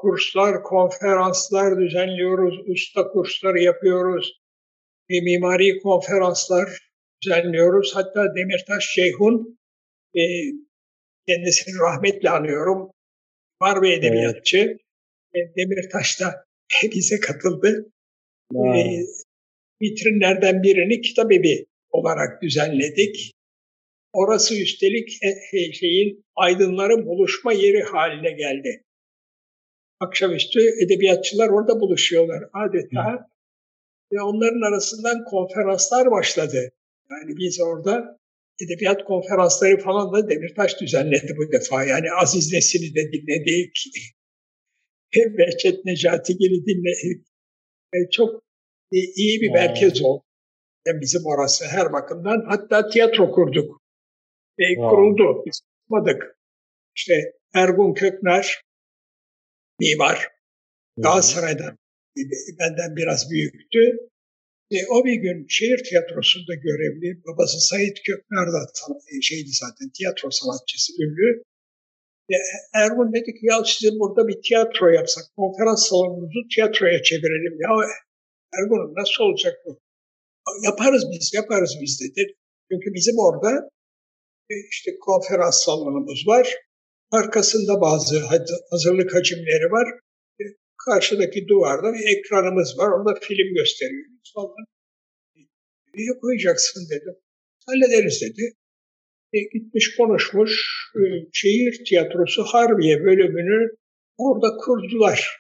[0.02, 4.42] kurslar, konferanslar düzenliyoruz, usta kursları yapıyoruz,
[5.10, 6.70] e, mimari konferanslar
[7.24, 7.96] düzenliyoruz.
[7.96, 9.60] Hatta Demirtaş Şeyhun
[10.16, 10.22] e,
[11.30, 12.92] Kendisini rahmetle anıyorum.
[13.62, 14.78] Var bir edebiyatçı.
[15.34, 15.58] Evet.
[15.58, 16.46] Demirtaş da
[16.96, 17.92] bize katıldı.
[18.52, 18.80] Wow.
[18.80, 19.06] E,
[19.82, 23.32] vitrinlerden birini kitap evi olarak düzenledik.
[24.14, 28.84] Orası üstelik e, e, şeyin aydınların buluşma yeri haline geldi.
[30.00, 33.14] Akşamüstü edebiyatçılar orada buluşuyorlar adeta.
[33.14, 33.18] Hı.
[34.12, 36.72] Ve onların arasından konferanslar başladı.
[37.12, 38.20] Yani biz orada
[38.62, 41.84] edebiyat konferansları falan da Demirtaş düzenledi bu defa.
[41.84, 43.76] Yani Aziz Nesin'i de dinledik.
[45.38, 47.28] Behçet Necatigil'i dinledik.
[47.94, 48.44] E, çok
[48.92, 50.24] iyi bir merkez oldu.
[50.88, 52.46] Yani bizim orası her bakımdan.
[52.48, 53.79] Hatta tiyatro kurduk.
[54.60, 55.44] E, kuruldu.
[55.46, 56.38] Biz kurmadık.
[56.96, 57.14] İşte
[57.54, 58.62] Ergun Kökner,
[59.80, 60.28] mimar.
[60.98, 61.78] Galatasaray'dan
[62.60, 63.80] benden biraz büyüktü.
[64.72, 70.94] E, o bir gün şehir tiyatrosunda görevli, babası Sait Kökner de şeydi zaten tiyatro sanatçısı
[71.04, 71.44] ünlü.
[72.34, 72.36] E,
[72.74, 77.56] Ergun dedi ki ya sizin burada bir tiyatro yapsak, konferans salonunuzu tiyatroya çevirelim.
[77.66, 77.70] Ya
[78.58, 79.80] Ergun nasıl olacak bu?
[80.64, 82.36] Yaparız biz, yaparız biz dedi.
[82.72, 83.70] Çünkü bizim orada
[84.72, 86.56] işte konferans salonumuz var.
[87.12, 88.20] Arkasında bazı
[88.72, 90.00] hazırlık hacimleri var
[90.86, 92.90] karşıdaki duvarda bir ekranımız var.
[92.92, 94.66] Orada film gösteriyoruz falan.
[95.96, 97.16] Niye koyacaksın dedim.
[97.66, 98.54] Hallederiz dedi.
[99.34, 100.52] E, gitmiş konuşmuş
[100.96, 101.02] e,
[101.34, 103.76] şehir tiyatrosu Harbiye bölümünü
[104.18, 105.40] orada kurdular.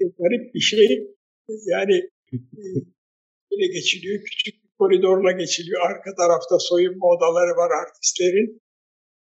[0.00, 1.16] garip bir şey.
[1.66, 2.10] Yani
[3.50, 5.80] ile geçiliyor, küçük koridorla geçiliyor.
[5.90, 8.48] Arka tarafta soyunma odaları var artistlerin.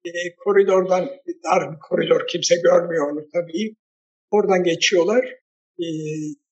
[0.06, 0.12] E,
[0.44, 1.04] koridordan,
[1.46, 3.76] dar bir koridor, kimse görmüyor onu tabii.
[4.32, 5.24] Oradan geçiyorlar.
[5.84, 5.86] E,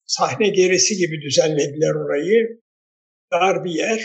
[0.06, 2.60] sahne gerisi gibi düzenlediler orayı.
[3.32, 4.00] Dar bir yer.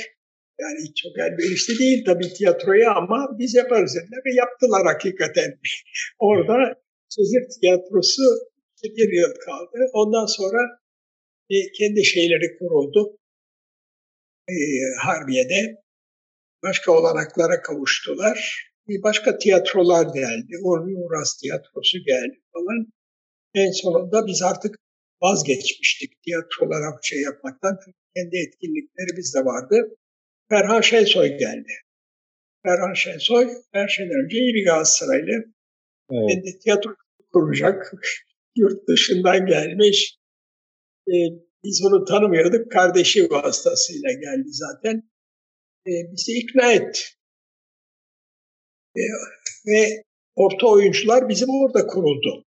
[0.61, 5.49] Yani çok elverişli değil tabii tiyatroya ama biz yaparız dediler ve yaptılar hakikaten.
[6.19, 6.55] Orada
[7.15, 8.23] şehir tiyatrosu
[8.83, 9.77] bir yıl kaldı.
[9.93, 10.61] Ondan sonra
[11.49, 13.17] e, kendi şeyleri kuruldu.
[14.49, 14.55] E,
[15.01, 15.83] Harbiye'de
[16.63, 18.69] başka olanaklara kavuştular.
[18.87, 20.53] Bir başka tiyatrolar geldi.
[20.63, 22.87] Orlu Uras tiyatrosu geldi falan.
[23.53, 24.75] En sonunda biz artık
[25.21, 27.79] vazgeçmiştik tiyatrolara şey yapmaktan.
[28.15, 29.97] Kendi etkinliklerimiz de vardı.
[30.49, 31.73] Ferhan Şensoy geldi.
[32.65, 35.31] Ferhan Şensoy her şeyden önce iyi bir Galatasaraylı.
[36.11, 36.29] Evet.
[36.29, 36.95] Kendi tiyatro
[37.33, 37.93] kuracak.
[38.55, 40.17] Yurt dışından gelmiş.
[41.07, 41.13] Ee,
[41.63, 42.71] biz onu tanımıyorduk.
[42.71, 45.09] Kardeşi vasıtasıyla geldi zaten.
[45.87, 46.99] Ee, bizi ikna etti.
[48.97, 49.01] Ee,
[49.67, 50.03] ve
[50.35, 52.45] orta oyuncular bizim orada kuruldu.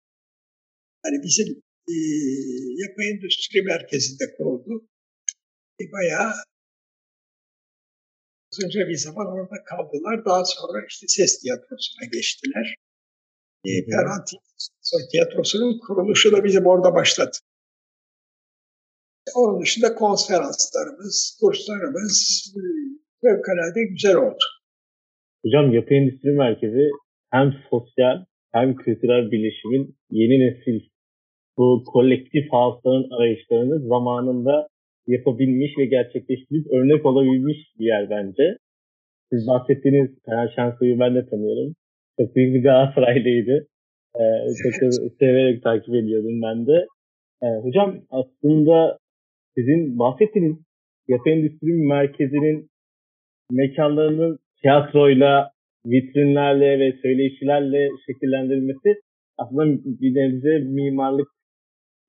[1.06, 1.48] Yani bizim
[1.90, 1.96] e,
[2.82, 4.88] yapı endüstri merkezinde kuruldu.
[5.82, 6.34] E, bayağı
[8.52, 10.26] uzunca bir zaman orada kaldılar.
[10.26, 12.76] Daha sonra işte ses tiyatrosuna geçtiler.
[13.66, 14.26] E, Ferhan
[15.12, 17.38] Tiyatrosu'nun kuruluşu da bizim orada başladı.
[19.36, 22.18] Onun dışında konferanslarımız, kurslarımız
[22.58, 22.62] e,
[23.22, 24.46] fevkalade güzel oldu.
[25.46, 26.90] Hocam Yapı Endüstri Merkezi
[27.32, 30.80] hem sosyal hem kültürel bilişimin yeni nesil
[31.58, 34.68] bu kolektif hafızanın arayışlarını zamanında
[35.08, 38.58] yapabilmiş ve gerçekleştirip örnek olabilmiş bir yer bence.
[39.32, 41.76] Siz bahsettiğiniz Ferhan Şensoy'u ben de tanıyorum.
[42.20, 43.68] Çok büyük bir Galatasaraylıydı.
[44.16, 44.22] Ee,
[44.64, 46.86] çok severek takip ediyordum ben de.
[47.44, 48.98] Ee, hocam aslında
[49.58, 50.58] sizin bahsettiğiniz
[51.08, 52.70] yapı endüstri merkezinin
[53.52, 55.52] mekanlarının tiyatroyla,
[55.86, 59.02] vitrinlerle ve söyleşilerle şekillendirilmesi
[59.38, 61.28] aslında bir nebze mimarlık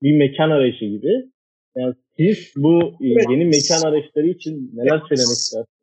[0.03, 1.13] bir mekan arayışı gibi.
[1.77, 5.09] Yani siz bu yeni mekan arayışları için neler evet.
[5.09, 5.75] söylemek istersiniz?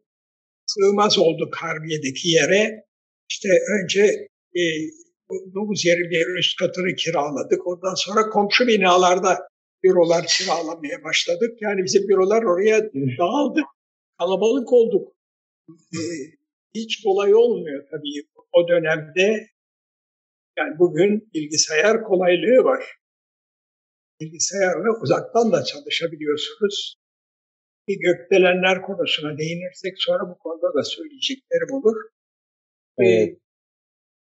[0.66, 2.84] Sığmaz olduk Harbiye'deki yere.
[3.30, 4.02] İşte önce
[4.60, 4.62] e,
[5.56, 7.68] 9 yerin bir üst katını kiraladık.
[7.68, 9.38] Ondan sonra komşu binalarda
[9.84, 11.58] bürolar kiralamaya başladık.
[11.62, 12.84] Yani bizim bürolar oraya
[13.18, 13.62] dağıldı.
[14.20, 15.16] Kalabalık olduk.
[15.70, 16.00] E,
[16.76, 19.48] hiç kolay olmuyor tabii o dönemde.
[20.58, 23.02] Yani bugün bilgisayar kolaylığı var
[24.22, 26.96] bilgisayarla uzaktan da çalışabiliyorsunuz.
[27.88, 31.96] Bir gökdelenler konusuna değinirsek sonra bu konuda da söyleyeceklerim olur.
[33.00, 33.36] Ee,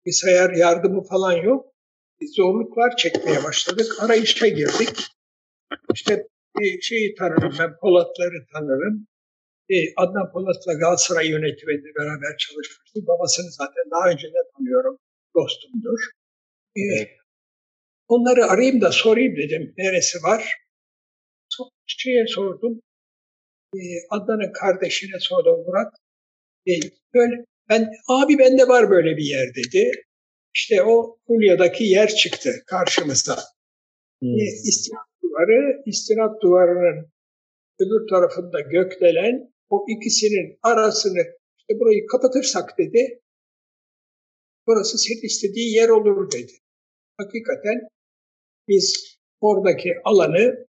[0.07, 1.75] bilgisayar yardımı falan yok.
[2.21, 3.87] Biz zorluklar çekmeye başladık.
[4.01, 5.18] Arayışa girdik.
[5.95, 6.27] İşte
[6.59, 9.07] bir şeyi tanırım ben, Polatları tanırım.
[9.71, 13.07] Ee, Adnan Polat'la Galatasaray yönetiminde beraber çalışmıştım.
[13.07, 14.99] Babasını zaten daha önce de tanıyorum.
[15.35, 15.99] Dostumdur.
[16.77, 17.09] Evet.
[18.09, 20.55] Onları arayayım da sorayım dedim neresi var.
[21.87, 22.81] Şeye sordum.
[23.75, 25.93] E, Adnan'ın kardeşine sordum Murat.
[26.69, 26.73] E,
[27.15, 29.91] böyle, ben, abi bende var böyle bir yer dedi.
[30.55, 33.37] İşte o Fulya'daki yer çıktı karşımıza.
[34.21, 34.41] Hmm.
[34.41, 34.45] E,
[35.29, 37.07] duvarı, istinat duvarının
[37.81, 41.23] öbür tarafında gökdelen o ikisinin arasını
[41.59, 43.23] işte burayı kapatırsak dedi.
[44.67, 46.53] Burası senin istediği yer olur dedi.
[47.17, 47.89] Hakikaten
[48.69, 50.67] biz oradaki alanı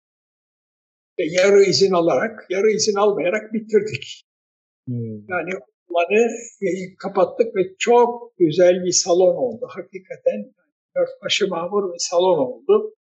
[1.18, 4.24] yarı izin alarak, yarı izin almayarak bitirdik.
[4.88, 5.30] Hmm.
[5.30, 5.52] Yani
[5.89, 6.28] alanı
[7.00, 9.68] kapattık ve çok güzel bir salon oldu.
[9.70, 10.54] Hakikaten
[10.96, 12.96] dört başı mamur bir salon oldu.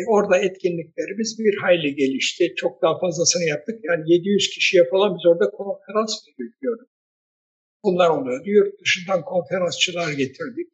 [0.00, 2.44] E orada etkinliklerimiz bir hayli gelişti.
[2.56, 3.78] Çok daha fazlasını yaptık.
[3.88, 6.88] Yani 700 kişiye falan biz orada konferans veriyorduk.
[7.84, 8.44] Bunlar oluyordu.
[8.46, 10.72] Yurt dışından konferansçılar getirdik.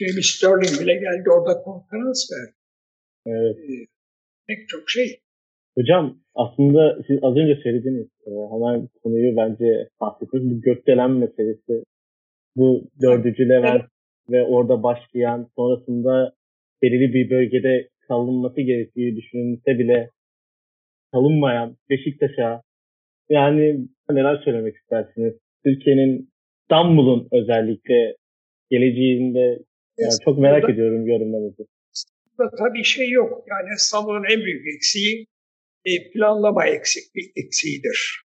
[0.00, 2.54] Jamie Sterling bile geldi orada konferans verdi.
[3.26, 3.56] Evet.
[3.58, 3.86] Ee,
[4.46, 5.20] pek çok şey.
[5.78, 8.08] Hocam aslında siz az önce söylediniz.
[8.26, 10.50] E, hemen konuyu bence bahsettiniz.
[10.50, 11.84] Bu gökdelen meselesi.
[12.56, 13.90] Bu dördüncü Levent evet.
[14.30, 16.32] ve orada başlayan sonrasında
[16.82, 20.10] belirli bir bölgede kalınması gerektiği düşünülse bile
[21.12, 22.62] kalınmayan Beşiktaş'a
[23.28, 25.34] yani neler söylemek istersiniz?
[25.64, 26.30] Türkiye'nin
[26.62, 28.16] İstanbul'un özellikle
[28.70, 29.58] geleceğinde
[29.98, 31.66] yani çok merak Burada, ediyorum yorumlarınızı.
[32.58, 33.44] Tabii şey yok.
[33.50, 35.26] Yani İstanbul'un en büyük eksiği
[35.84, 38.22] e, planlama eksikliği, eksiğidir.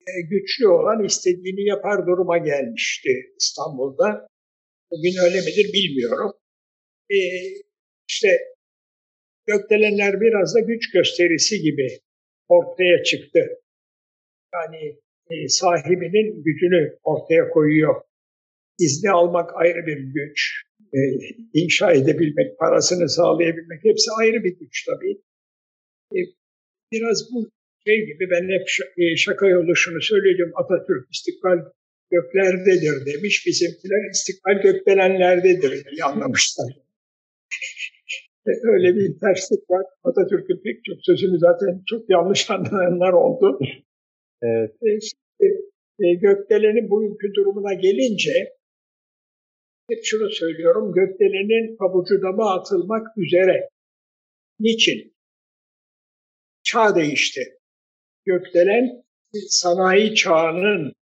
[0.00, 4.28] E, güçlü olan istediğini yapar duruma gelmişti İstanbul'da.
[4.90, 6.32] Bugün öyle midir bilmiyorum.
[8.08, 8.28] İşte
[9.46, 11.88] gökdelenler biraz da güç gösterisi gibi
[12.48, 13.40] ortaya çıktı.
[14.54, 14.98] Yani
[15.30, 17.94] e, sahibinin gücünü ortaya koyuyor.
[18.78, 20.64] İzni almak ayrı bir güç.
[20.92, 20.98] E,
[21.54, 25.16] inşa edebilmek, parasını sağlayabilmek hepsi ayrı bir güç tabii.
[26.14, 26.18] E,
[26.92, 27.50] biraz bu
[27.86, 28.66] şey gibi ben hep
[28.98, 30.52] e, şaka yolu şunu söyleyeceğim.
[30.54, 31.58] Atatürk istikbal
[32.10, 33.44] göklerdedir demiş.
[33.46, 36.83] Bizimkiler istikbal gökdelenlerdedir diye anlamışlar.
[38.46, 39.86] Öyle bir terslik var.
[40.04, 43.58] Atatürk'ün pek çok sözünü zaten çok yanlış anlayanlar oldu.
[44.42, 44.74] Evet.
[45.40, 45.44] E,
[46.04, 48.32] e, gökdelenin bugünkü durumuna gelince
[49.90, 50.92] hep şunu söylüyorum.
[50.92, 53.68] Gökdelenin pabucu dama atılmak üzere.
[54.60, 55.14] Niçin?
[56.62, 57.40] Çağ değişti.
[58.24, 59.04] Gökdelen
[59.48, 60.92] sanayi çağının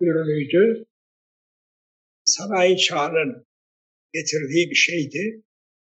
[0.00, 0.86] ürünüydü.
[2.24, 3.46] Sanayi çağının
[4.12, 5.42] getirdiği bir şeydi.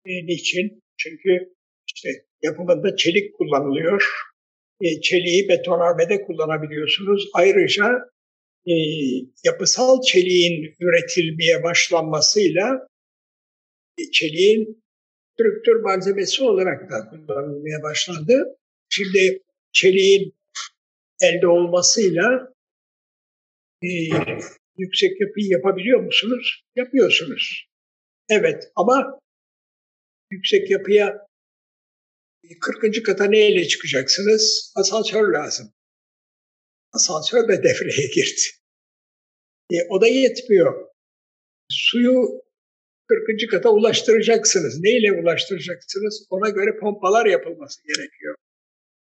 [0.08, 0.82] Niçin?
[0.96, 1.54] Çünkü
[1.94, 2.08] işte
[2.42, 4.02] yapımında çelik kullanılıyor.
[4.80, 7.28] E, çeliği betonarmede kullanabiliyorsunuz.
[7.34, 7.84] Ayrıca
[8.66, 8.74] e,
[9.44, 12.88] yapısal çeliğin üretilmeye başlanmasıyla
[13.98, 14.82] e, çeliğin
[15.32, 18.58] strüktür malzemesi olarak da kullanılmaya başlandı.
[18.88, 19.42] Şimdi
[19.72, 20.34] çeliğin
[21.22, 22.52] elde olmasıyla
[23.82, 23.88] e,
[24.78, 26.64] yüksek yapıyı yapabiliyor musunuz?
[26.76, 27.68] Yapıyorsunuz.
[28.30, 29.20] Evet ama
[30.30, 31.26] yüksek yapıya
[32.60, 33.04] 40.
[33.06, 34.72] kata neyle çıkacaksınız?
[34.76, 35.72] Asansör lazım.
[36.92, 38.42] Asansör de devreye girdi.
[39.72, 40.88] E, o da yetmiyor.
[41.70, 42.42] Suyu
[43.08, 43.50] 40.
[43.50, 44.80] kata ulaştıracaksınız.
[44.80, 46.26] Neyle ulaştıracaksınız?
[46.30, 48.34] Ona göre pompalar yapılması gerekiyor.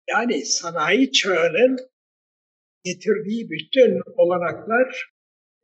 [0.08, 1.76] Yani sanayi çağının
[2.84, 5.10] getirdiği bütün olanaklar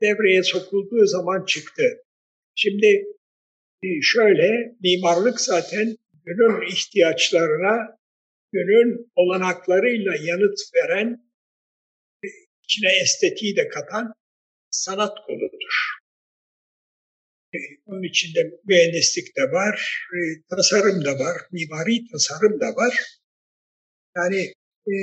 [0.03, 1.83] devreye sokulduğu zaman çıktı.
[2.55, 3.05] Şimdi
[4.03, 7.99] şöyle, mimarlık zaten günün ihtiyaçlarına,
[8.53, 11.25] günün olanaklarıyla yanıt veren,
[12.65, 14.13] içine estetiği de katan
[14.71, 15.75] sanat koludur.
[17.55, 20.19] E, onun içinde mühendislik de var, e,
[20.51, 22.95] tasarım da var, mimari tasarım da var.
[24.17, 24.41] Yani
[24.93, 24.95] e,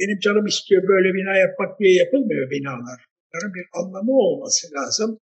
[0.00, 3.06] benim canım istiyor böyle bina yapmak diye yapılmıyor binalar.
[3.24, 5.20] Bunların bir anlamı olması lazım.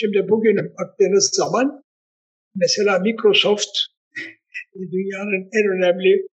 [0.00, 1.84] Şimdi bugün baktığınız zaman
[2.54, 3.76] mesela Microsoft
[4.74, 6.26] dünyanın en önemli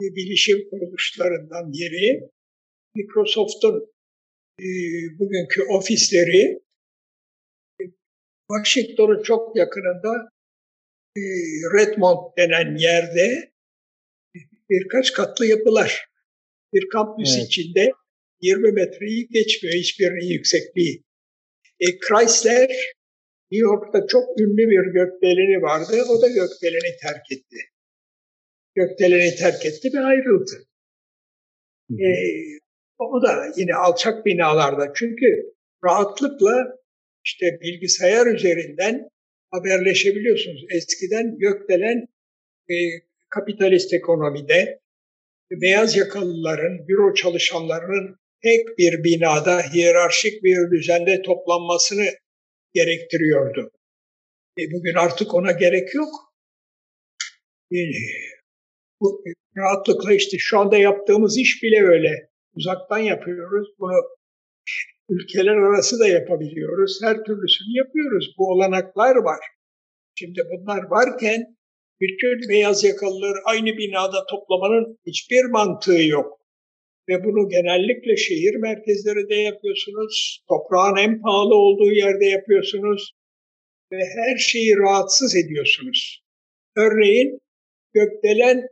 [0.00, 2.30] bilişim kuruluşlarından biri.
[2.94, 3.92] Microsoft'un
[4.60, 4.68] e,
[5.18, 6.58] bugünkü ofisleri
[8.50, 10.28] Washington'un çok yakınında
[11.16, 11.22] e,
[11.76, 13.52] Redmond denen yerde
[14.70, 16.06] birkaç katlı yapılar.
[16.72, 17.46] Bir kampüs evet.
[17.46, 17.92] içinde
[18.40, 21.02] 20 metreyi geçmiyor hiçbirinin yüksekliği.
[21.80, 22.70] E, Chrysler
[23.52, 25.92] New York'ta çok ünlü bir gökdeleni vardı.
[26.10, 27.56] O da gökdeleni terk etti.
[28.74, 30.66] Gökdeleni terk etti ve ayrıldı.
[31.90, 32.08] E,
[32.98, 34.92] o da yine alçak binalarda.
[34.94, 35.52] Çünkü
[35.84, 36.78] rahatlıkla
[37.24, 39.08] işte bilgisayar üzerinden
[39.50, 40.64] haberleşebiliyorsunuz.
[40.70, 42.08] Eskiden gökdelen
[42.70, 42.74] e,
[43.28, 44.80] kapitalist ekonomide
[45.50, 52.06] beyaz yakalıların, büro çalışanlarının tek bir binada hiyerarşik bir düzende toplanmasını
[52.74, 53.70] gerektiriyordu.
[54.58, 56.08] E bugün artık ona gerek yok.
[57.72, 57.78] E,
[59.00, 59.24] bu
[59.56, 62.30] rahatlıkla işte şu anda yaptığımız iş bile öyle.
[62.54, 63.68] Uzaktan yapıyoruz.
[63.78, 64.02] Bunu
[65.08, 67.00] ülkeler arası da yapabiliyoruz.
[67.02, 68.34] Her türlüsünü yapıyoruz.
[68.38, 69.40] Bu olanaklar var.
[70.14, 71.56] Şimdi bunlar varken
[72.00, 76.41] bütün beyaz yakalıları aynı binada toplamanın hiçbir mantığı yok.
[77.08, 83.12] Ve bunu genellikle şehir merkezlerinde yapıyorsunuz, toprağın en pahalı olduğu yerde yapıyorsunuz
[83.92, 86.22] ve her şeyi rahatsız ediyorsunuz.
[86.76, 87.38] Örneğin
[87.94, 88.68] gökdelen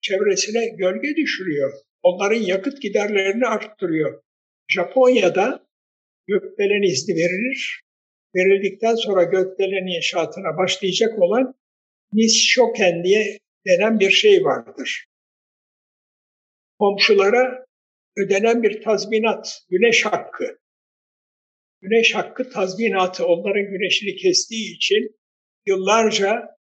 [0.00, 1.72] çevresine gölge düşürüyor.
[2.02, 4.22] Onların yakıt giderlerini arttırıyor.
[4.68, 5.66] Japonya'da
[6.26, 7.82] gökdelen izni verilir.
[8.36, 11.54] Verildikten sonra gökdelen inşaatına başlayacak olan
[12.12, 15.04] Nisshoken diye denen bir şey vardır.
[16.78, 17.67] Komşulara
[18.18, 20.58] ödenen bir tazminat, güneş hakkı.
[21.80, 25.16] Güneş hakkı tazminatı onların güneşini kestiği için
[25.66, 26.58] yıllarca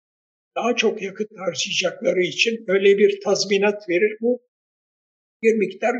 [0.55, 4.17] daha çok yakıt harcayacakları için öyle bir tazminat verir.
[4.21, 4.41] Bu
[5.43, 5.93] bir miktar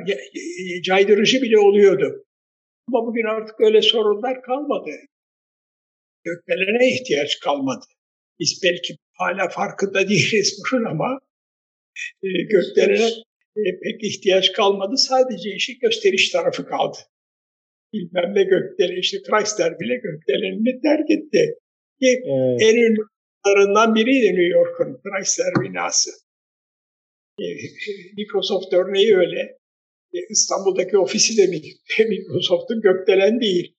[0.83, 2.25] caydırıcı bile oluyordu.
[2.87, 4.89] Ama bugün artık öyle sorunlar kalmadı.
[6.23, 7.85] Gökdelene ihtiyaç kalmadı.
[8.39, 11.19] Biz belki hala farkında değiliz bunun ama
[12.23, 13.09] e, gökdelene
[13.57, 14.97] e, pek ihtiyaç kalmadı.
[14.97, 16.97] Sadece işi gösteriş tarafı kaldı.
[17.93, 21.55] Bilmem ne gökdelen, işte Chrysler bile gökdelenini terk etti.
[21.99, 22.61] Ki evet.
[22.61, 23.03] en ünlü
[23.45, 26.09] binalarından biriydi New York'un Chrysler binası.
[27.39, 27.45] E,
[28.17, 29.39] Microsoft örneği öyle.
[30.13, 31.47] E, İstanbul'daki ofisi de
[32.09, 33.75] Microsoft'un gökdelen değil.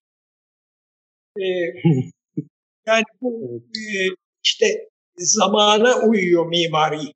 [1.39, 1.47] E,
[2.87, 3.63] yani bu
[4.45, 4.67] işte
[5.17, 7.13] zamana uyuyor mimari.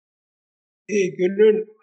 [0.88, 1.77] Günün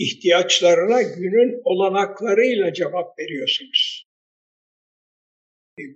[0.00, 4.06] ihtiyaçlarına günün olanaklarıyla cevap veriyorsunuz.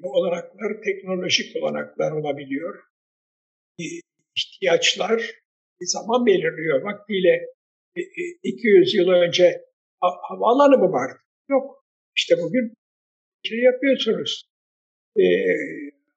[0.02, 2.84] Bu olanaklar teknolojik olanaklar olabiliyor.
[4.36, 5.18] İhtiyaçlar
[5.80, 6.82] bir zaman belirliyor.
[6.82, 7.46] Vaktiyle
[8.42, 9.64] 200 yıl önce
[10.00, 11.18] havaalanı mı vardı?
[11.50, 11.84] Yok.
[12.16, 12.74] İşte bugün
[13.44, 14.44] şey yapıyorsunuz.
[15.16, 15.24] E,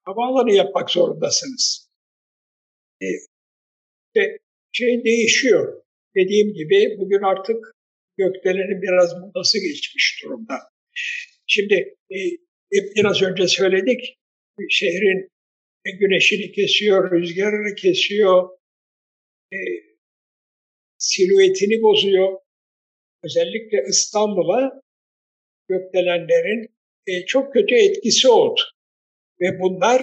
[0.03, 1.89] havaalanı yapmak zorundasınız.
[3.01, 3.05] E,
[4.15, 4.37] işte
[4.71, 5.81] şey değişiyor.
[6.15, 7.76] Dediğim gibi bugün artık
[8.17, 10.53] gökdelenin biraz modası geçmiş durumda.
[11.47, 12.17] Şimdi e,
[12.95, 14.17] biraz önce söyledik,
[14.69, 15.29] şehrin
[15.99, 18.49] güneşini kesiyor, rüzgarını kesiyor,
[19.53, 19.57] e,
[20.97, 22.39] silüetini bozuyor.
[23.23, 24.81] Özellikle İstanbul'a
[25.69, 26.67] gökdelenlerin
[27.07, 28.61] e, çok kötü etkisi oldu.
[29.41, 30.01] Ve bunlar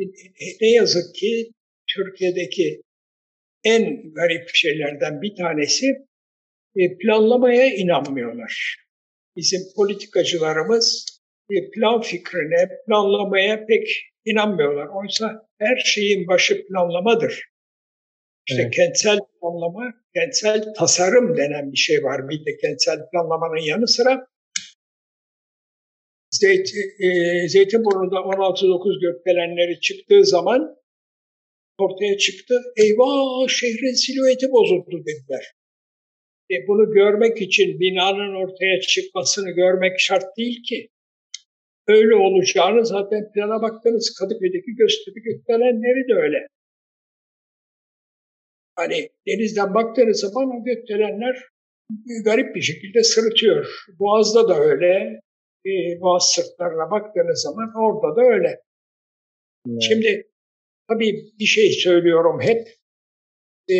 [0.00, 0.04] e,
[0.60, 1.52] ne yazık ki
[1.94, 2.82] Türkiye'deki
[3.64, 6.07] en garip şeylerden bir tanesi e,
[6.98, 8.76] planlamaya inanmıyorlar.
[9.36, 11.06] Bizim politikacılarımız
[11.50, 13.88] e, plan fikrine, planlamaya pek
[14.24, 14.86] inanmıyorlar.
[14.86, 17.44] Oysa her şeyin başı planlamadır.
[18.48, 18.74] İşte evet.
[18.74, 22.28] kentsel planlama, kentsel tasarım denen bir şey var.
[22.28, 24.26] Bir de kentsel planlamanın yanı sıra
[26.30, 26.68] Zeyt,
[27.00, 30.76] e, Zeytinburnu'da 16-9 gökdelenleri çıktığı zaman
[31.78, 32.54] ortaya çıktı.
[32.76, 35.57] Eyvah şehrin silüeti bozuldu dediler.
[36.50, 40.88] E, bunu görmek için binanın ortaya çıkmasını görmek şart değil ki.
[41.88, 46.46] Öyle olacağını zaten plana baktınız Kadıköy'deki gösteri gökdelenleri de öyle.
[48.76, 51.44] Hani denizden baktığınız zaman o gökdelenler
[52.24, 53.84] garip bir şekilde sırıtıyor.
[53.98, 55.20] Boğaz'da da öyle.
[55.66, 55.70] E,
[56.00, 58.60] Boğaz sırtlarına baktığınız zaman orada da öyle.
[59.70, 59.82] Evet.
[59.82, 60.30] Şimdi
[60.88, 62.77] tabii bir şey söylüyorum hep.
[63.68, 63.76] E,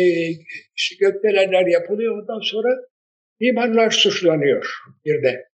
[0.99, 2.21] gökdelenler yapılıyor.
[2.21, 2.69] Ondan sonra
[3.39, 4.73] mimarlar suçlanıyor
[5.05, 5.49] bir de.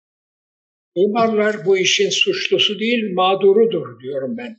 [0.96, 4.56] Mimarlar bu işin suçlusu değil, mağdurudur diyorum ben.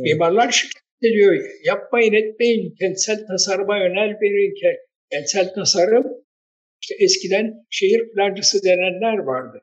[0.00, 1.50] Mimarlar şikayet ediyor.
[1.64, 4.54] Yapmayın etmeyin, kentsel tasarıma yönel verin.
[5.10, 6.06] Kentsel tasarım,
[6.82, 9.62] işte eskiden şehir plancısı denenler vardı.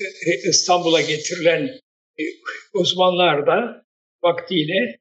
[0.00, 1.66] E, İstanbul'a getirilen
[2.18, 2.22] e,
[2.74, 3.86] uzmanlar da
[4.22, 4.98] vaktiyle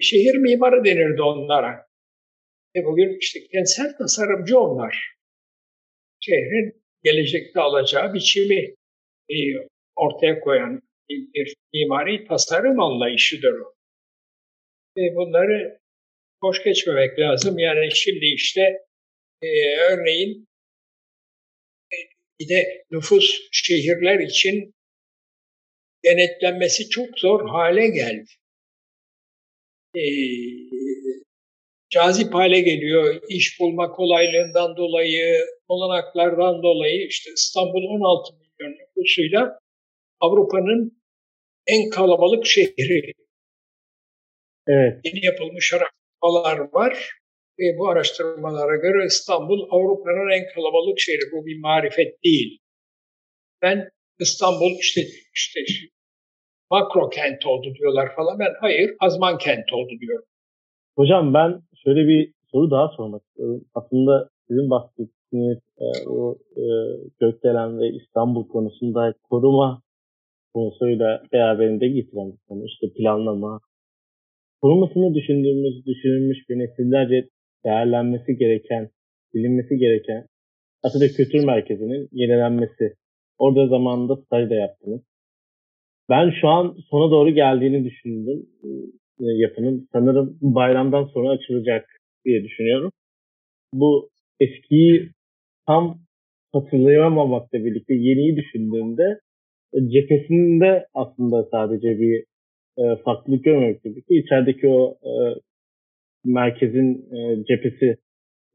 [0.00, 1.86] şehir mimarı denirdi onlara.
[2.76, 5.14] E bugün işte kentsel tasarımcı onlar.
[6.20, 8.74] Şehrin gelecekte alacağı biçimi
[9.96, 13.74] ortaya koyan bir mimari tasarım anlayışıdır o.
[14.96, 15.78] Bunları
[16.42, 17.58] boş geçmemek lazım.
[17.58, 18.60] Yani şimdi işte
[19.42, 19.48] e,
[19.90, 20.48] örneğin
[21.92, 21.96] e,
[22.40, 24.74] bir de nüfus şehirler için
[26.04, 28.30] denetlenmesi çok zor hale geldi.
[29.96, 30.02] E,
[31.90, 39.58] cazip hale geliyor iş bulma kolaylığından dolayı, olanaklardan dolayı işte İstanbul 16 milyon nüfusuyla
[40.20, 41.02] Avrupa'nın
[41.66, 43.12] en kalabalık şehri
[44.68, 45.00] Evet.
[45.04, 47.10] Yeni yapılmış araştırmalar var.
[47.58, 51.32] Ve bu araştırmalara göre İstanbul Avrupa'nın en kalabalık şehri.
[51.32, 52.58] Bu bir marifet değil.
[53.62, 53.88] Ben
[54.18, 55.00] İstanbul işte
[55.34, 55.60] işte
[56.70, 58.38] makro kent oldu diyorlar falan.
[58.38, 60.24] Ben hayır azman kent oldu diyorum.
[60.96, 63.64] Hocam ben şöyle bir soru daha sormak istiyorum.
[63.74, 66.64] Aslında sizin bahsettiğiniz e, o e,
[67.20, 69.82] Gökdelen ve İstanbul konusunda koruma
[70.54, 72.64] konusuyla beraberinde getiren bir konu.
[72.66, 73.60] İşte planlama,
[74.62, 77.28] Korumasını düşündüğümüz, düşünülmüş bir nesillerce
[77.64, 78.88] değerlenmesi gereken,
[79.34, 80.26] bilinmesi gereken
[80.82, 82.94] Atatürk Kültür Merkezi'nin yenilenmesi.
[83.38, 85.00] Orada zamanında staj da yaptınız.
[86.10, 88.46] Ben şu an sona doğru geldiğini düşündüm
[89.20, 89.88] e, yapının.
[89.92, 91.88] Sanırım bayramdan sonra açılacak
[92.24, 92.92] diye düşünüyorum.
[93.72, 94.08] Bu
[94.40, 95.10] eskiyi
[95.66, 95.98] tam
[96.52, 99.20] hatırlayamamakla birlikte yeniyi düşündüğümde
[99.74, 102.24] cephesinde aslında sadece bir
[102.78, 105.12] e, farklılık görmemekle birlikte içerideki o e,
[106.24, 107.96] merkezin e, cephesi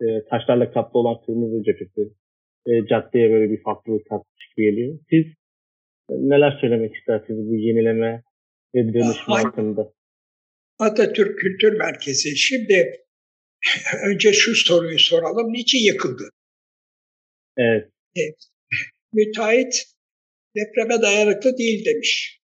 [0.01, 2.11] e, taşlarla kaplı olan kırmızı cephesi
[2.65, 4.99] e, caddeye böyle bir farklılık katmış geliyor.
[5.09, 5.40] Siz e,
[6.11, 8.23] neler söylemek istersiniz bu yenileme
[8.75, 9.93] ve dönüşme hakkında?
[10.79, 12.37] Atatürk Kültür Merkezi.
[12.37, 13.05] Şimdi
[14.07, 15.53] önce şu soruyu soralım.
[15.53, 16.29] Niçin yıkıldı?
[17.57, 17.89] Evet.
[18.15, 18.35] evet.
[19.13, 19.83] Müteahhit
[20.55, 22.41] depreme dayanıklı değil demiş.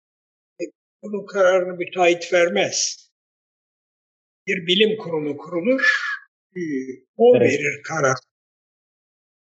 [1.02, 3.04] bunun kararını müteahhit vermez.
[4.46, 5.82] Bir bilim kurulu kurulur,
[7.16, 7.52] o evet.
[7.52, 8.16] verir karar.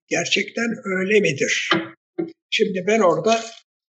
[0.08, 1.70] Gerçekten öyle midir?
[2.50, 3.40] Şimdi ben orada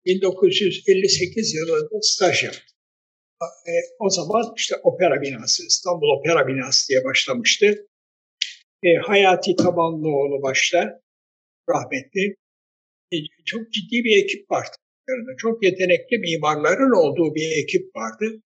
[0.07, 2.63] 1958 yılında staj yaptım.
[3.43, 7.87] E, o zaman işte opera binası, İstanbul Opera Binası diye başlamıştı.
[8.83, 11.01] E, Hayati Tabanlıoğlu başta,
[11.69, 12.37] rahmetli.
[13.13, 14.77] E, çok ciddi bir ekip vardı.
[15.39, 18.43] Çok yetenekli mimarların olduğu bir ekip vardı.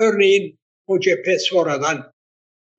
[0.00, 2.12] Örneğin o cephe sonradan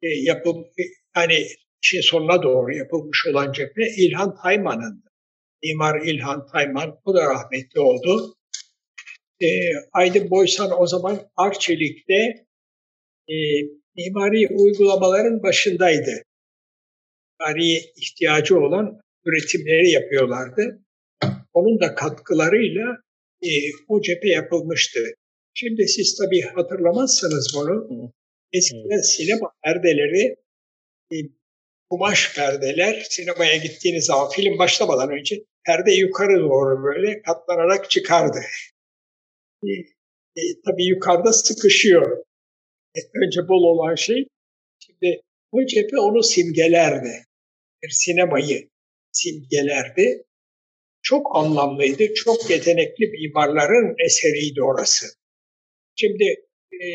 [0.01, 1.47] e, yapım, e, hani
[1.83, 5.04] işin sonuna doğru yapılmış olan cephe İlhan Tayman'ın.
[5.65, 8.35] Mimar İlhan Tayman, o da rahmetli oldu.
[9.41, 9.47] E,
[9.93, 12.45] Aydın Boysan o zaman Arçelik'te
[13.29, 13.35] e,
[13.95, 16.11] mimari uygulamaların başındaydı.
[17.39, 20.81] Mimari ihtiyacı olan üretimleri yapıyorlardı.
[21.53, 22.97] Onun da katkılarıyla
[23.41, 23.49] e,
[23.87, 24.99] o cephe yapılmıştı.
[25.53, 28.13] Şimdi siz tabii hatırlamazsınız bunu.
[28.53, 30.35] Eskiden sinema perdeleri
[31.11, 31.15] e,
[31.89, 38.39] kumaş perdeler sinemaya gittiğiniz zaman film başlamadan önce perde yukarı doğru böyle katlanarak çıkardı.
[39.63, 39.71] E,
[40.35, 42.17] e, tabii yukarıda sıkışıyor.
[42.95, 44.27] E, önce bol olan şey.
[44.79, 45.21] Şimdi
[45.51, 47.25] bu cephe onu simgelerdi.
[47.83, 48.69] Bir sinemayı
[49.11, 50.23] simgelerdi.
[51.01, 55.05] Çok anlamlıydı, çok yetenekli mimarların eseriydi orası.
[55.95, 56.23] Şimdi
[56.71, 56.87] e,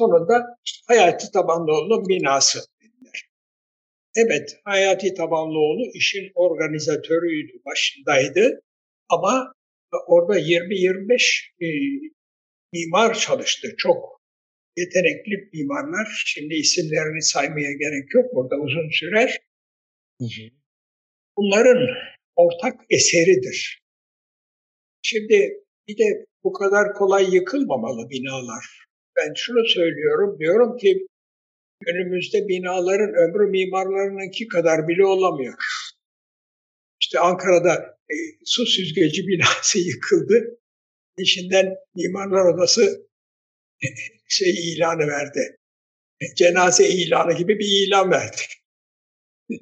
[0.00, 0.44] sonunda
[0.86, 2.60] Hayati Tabanlıoğlu'nun binası.
[4.22, 8.60] Evet, Hayati Tabanlıoğlu işin organizatörüydü, başındaydı.
[9.08, 9.52] Ama
[10.06, 11.68] orada 20-25 e,
[12.72, 13.74] mimar çalıştı.
[13.78, 14.20] Çok
[14.76, 16.22] yetenekli mimarlar.
[16.26, 18.34] Şimdi isimlerini saymaya gerek yok.
[18.34, 19.38] Burada uzun sürer.
[20.20, 20.48] Hı hı.
[21.36, 21.88] Bunların
[22.36, 23.82] ortak eseridir.
[25.02, 28.64] Şimdi bir de bu kadar kolay yıkılmamalı binalar.
[29.16, 31.06] Ben şunu söylüyorum, diyorum ki
[31.80, 35.54] günümüzde binaların ömrü mimarlarınınki kadar bile olamıyor.
[37.00, 40.58] İşte Ankara'da e, su süzgeci binası yıkıldı.
[41.18, 43.08] İçinden Mimarlar Odası
[44.28, 45.56] şey ilanı verdi.
[46.36, 48.40] Cenaze ilanı gibi bir ilan verdi.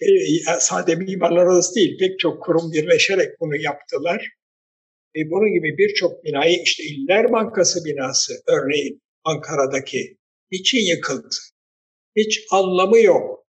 [0.00, 4.30] e, sade Mimarlar Odası değil, pek çok kurum birleşerek bunu yaptılar.
[5.16, 10.18] E, bunun gibi birçok binayı işte İller Bankası binası örneğin Ankara'daki
[10.50, 11.36] için yıkıldı.
[12.16, 13.46] Hiç anlamı yok.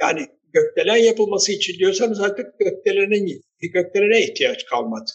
[0.00, 3.42] Yani gökdelen yapılması için diyorsanız artık gökdelenin
[3.72, 5.10] gökdelene ihtiyaç kalmadı.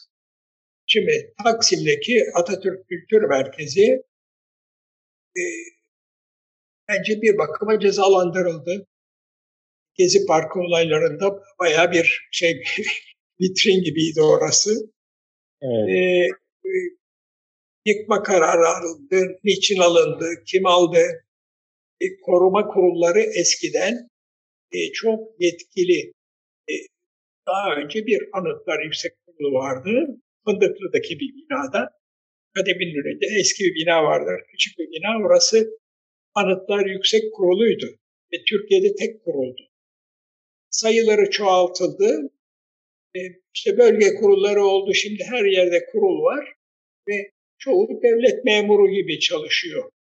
[0.85, 4.03] Şimdi Taksim'deki Atatürk Kültür Merkezi
[5.37, 5.43] e,
[6.89, 8.87] bence bir bakıma cezalandırıldı.
[9.95, 12.53] Gezi Parkı olaylarında baya bir şey
[13.41, 14.71] vitrin gibiydi orası.
[15.61, 15.89] Evet.
[15.89, 16.96] Ee, e,
[17.87, 21.03] yıkma kararı alındı, niçin alındı, kim aldı?
[22.01, 24.09] E, koruma kurulları eskiden
[24.71, 26.13] e, çok yetkili.
[26.69, 26.73] E,
[27.47, 29.91] daha önce bir anıtlar yüksek kurulu vardı.
[30.45, 31.89] Fındıklı'daki bir binada.
[32.55, 34.41] Kademin önünde eski bir bina vardır.
[34.51, 35.27] Küçük bir bina.
[35.27, 35.69] Orası
[36.35, 37.85] Anıtlar Yüksek Kurulu'ydu.
[38.33, 39.61] Ve Türkiye'de tek kuruldu.
[40.69, 42.31] Sayıları çoğaltıldı.
[43.15, 43.19] E,
[43.53, 44.93] işte bölge kurulları oldu.
[44.93, 46.53] Şimdi her yerde kurul var.
[47.07, 49.91] Ve çoğu devlet memuru gibi çalışıyor.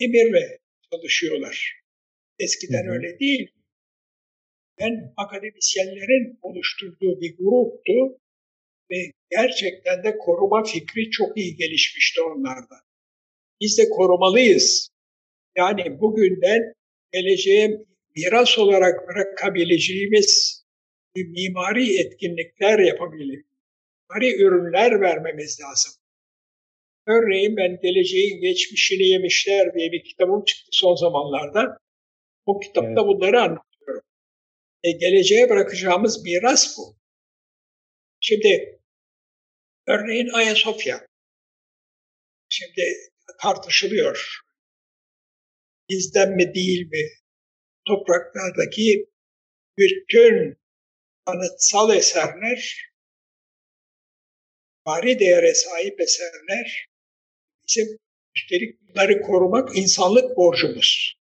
[0.00, 0.58] Emirle
[0.92, 1.80] çalışıyorlar.
[2.38, 3.50] Eskiden hı öyle değil.
[4.80, 8.20] Ben akademisyenlerin oluşturduğu bir gruptu
[8.90, 12.76] ve gerçekten de koruma fikri çok iyi gelişmişti onlarda.
[13.60, 14.90] Biz de korumalıyız.
[15.56, 16.72] Yani bugünden
[17.12, 17.84] geleceğe
[18.16, 20.64] miras olarak bırakabileceğimiz
[21.16, 23.44] mimari etkinlikler yapabilir.
[24.10, 25.92] Mimari ürünler vermemiz lazım.
[27.08, 31.78] Örneğin ben Geleceğin Geçmişini Yemişler diye bir kitabım çıktı son zamanlarda.
[32.46, 33.06] Bu kitapta evet.
[33.06, 34.02] bunları anlatıyorum.
[34.82, 36.96] E, geleceğe bırakacağımız miras bu.
[38.20, 38.80] Şimdi
[39.86, 41.06] örneğin Ayasofya.
[42.48, 42.82] Şimdi
[43.40, 44.40] tartışılıyor.
[45.90, 47.08] Bizden mi değil mi?
[47.86, 49.06] Topraklardaki
[49.78, 50.58] bütün
[51.26, 52.90] anıtsal eserler,
[54.86, 56.87] bari değere sahip eserler
[57.68, 57.98] bizim
[58.36, 61.14] üstelik bunları korumak insanlık borcumuz.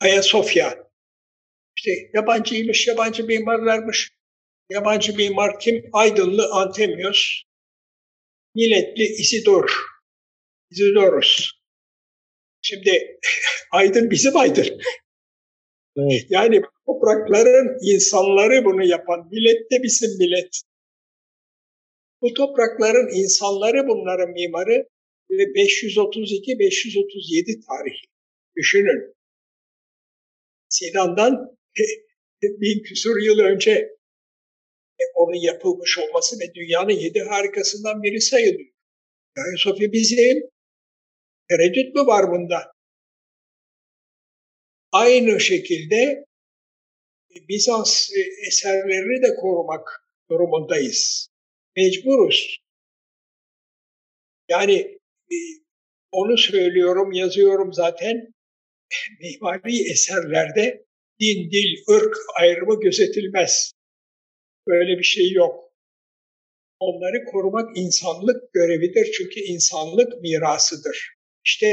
[0.00, 0.92] Ayasofya.
[1.76, 4.10] İşte yabancıymış, yabancı mimarlarmış.
[4.70, 5.84] Yabancı mimar kim?
[5.92, 7.42] Aydınlı Antemios.
[8.54, 9.70] Milletli Isidor.
[10.70, 11.50] Isidorus.
[12.62, 13.20] Şimdi
[13.72, 14.80] Aydın bizim Aydın.
[15.96, 16.26] Evet.
[16.28, 20.62] Yani toprakların insanları bunu yapan millet de bizim millet.
[22.22, 24.88] Bu toprakların insanları bunların mimarı
[25.38, 28.06] ve 532-537 tarihi.
[28.56, 29.14] Düşünün.
[30.68, 31.56] Sinan'dan
[32.42, 33.72] bin küsur yıl önce
[35.00, 38.72] e, onun yapılmış olması ve dünyanın yedi harikasından biri sayılıyor.
[39.36, 40.42] Ayasofya bizim.
[41.48, 42.72] Tereddüt mü var bunda?
[44.92, 46.26] Aynı şekilde
[47.30, 51.28] e, Bizans e, eserlerini de korumak durumundayız.
[51.76, 52.58] Mecburuz.
[54.48, 55.01] Yani
[56.12, 58.32] onu söylüyorum, yazıyorum zaten.
[59.20, 60.84] Mimari eserlerde
[61.20, 63.72] din, dil, ırk ayrımı gözetilmez.
[64.66, 65.72] Böyle bir şey yok.
[66.80, 71.14] Onları korumak insanlık görevidir çünkü insanlık mirasıdır.
[71.44, 71.66] İşte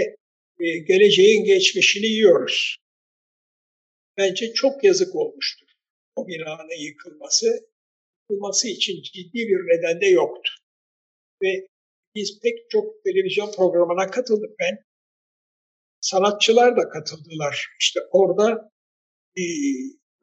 [0.59, 2.77] e, geleceğin geçmişini yiyoruz.
[4.17, 5.67] Bence çok yazık olmuştur.
[6.15, 7.47] O binanın yıkılması,
[8.21, 10.51] yıkılması için ciddi bir neden de yoktu.
[11.43, 11.67] Ve
[12.15, 14.77] biz pek çok televizyon programına katıldık ben.
[16.01, 17.67] Sanatçılar da katıldılar.
[17.79, 18.71] İşte orada
[19.37, 19.43] e,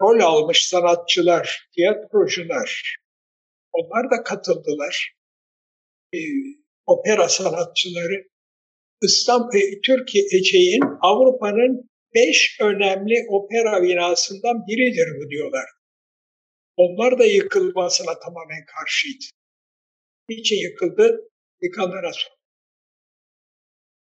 [0.03, 2.97] rol almış sanatçılar, tiyatrocular,
[3.73, 5.17] onlar da katıldılar.
[6.15, 6.19] E,
[6.87, 8.29] opera sanatçıları.
[9.03, 9.51] İstanbul,
[9.87, 15.65] Türkiye Ece'in Avrupa'nın beş önemli opera binasından biridir bu diyorlar.
[16.77, 19.25] Onlar da yıkılmasına tamamen karşıydı.
[20.29, 21.31] Niçin yıkıldı?
[21.63, 22.33] Yıkanlara sor.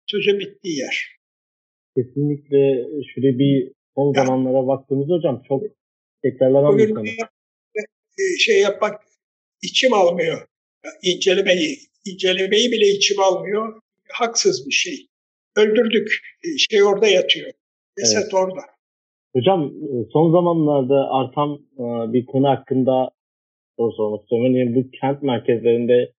[0.06, 1.18] Sözün bittiği yer.
[1.96, 2.84] Kesinlikle
[3.14, 4.24] şöyle bir son ya.
[4.24, 5.62] zamanlara baktığımızda hocam çok
[6.22, 7.06] tekrarlanan bir konu.
[8.18, 9.00] E, şey yapmak
[9.62, 10.46] içim almıyor.
[11.02, 13.80] İncelemeyi, incelemeyi bile içim almıyor.
[14.12, 15.06] Haksız bir şey.
[15.56, 16.08] Öldürdük.
[16.44, 17.50] E, şey orada yatıyor.
[17.98, 18.34] Ceset evet.
[18.34, 18.60] orada.
[19.36, 21.58] Hocam e, son zamanlarda artan
[22.12, 23.10] bir konu hakkında
[23.76, 24.56] soru sormak istiyorum.
[24.56, 26.12] Yani bu kent merkezlerinde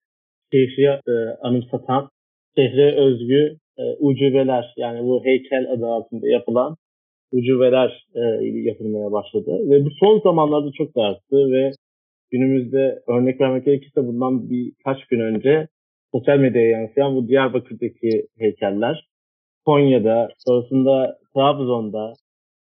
[0.51, 1.01] şehri
[1.41, 2.09] anımsatan
[2.55, 3.57] şehre özgü
[3.99, 6.75] ucubeler yani bu heykel adı altında yapılan
[7.31, 9.59] ucubeler e, yapılmaya başladı.
[9.69, 11.71] Ve bu son zamanlarda çok da arttı ve
[12.31, 15.67] günümüzde örnek vermek gerekirse bundan birkaç gün önce
[16.13, 19.07] sosyal medyaya yansıyan bu Diyarbakır'daki heykeller,
[19.65, 22.13] Konya'da, sonrasında Trabzon'da,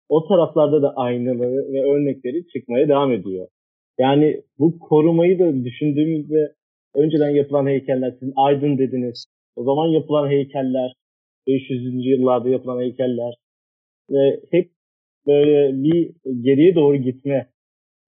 [0.08, 3.46] o taraflarda da aynaları ve örnekleri çıkmaya devam ediyor.
[3.98, 6.52] Yani bu korumayı da düşündüğümüzde
[6.94, 9.26] önceden yapılan heykeller, sizin Aydın dediniz,
[9.56, 10.92] o zaman yapılan heykeller,
[11.46, 12.06] 500.
[12.06, 13.34] yıllarda yapılan heykeller,
[14.10, 14.70] ve hep
[15.26, 17.50] böyle bir geriye doğru gitme,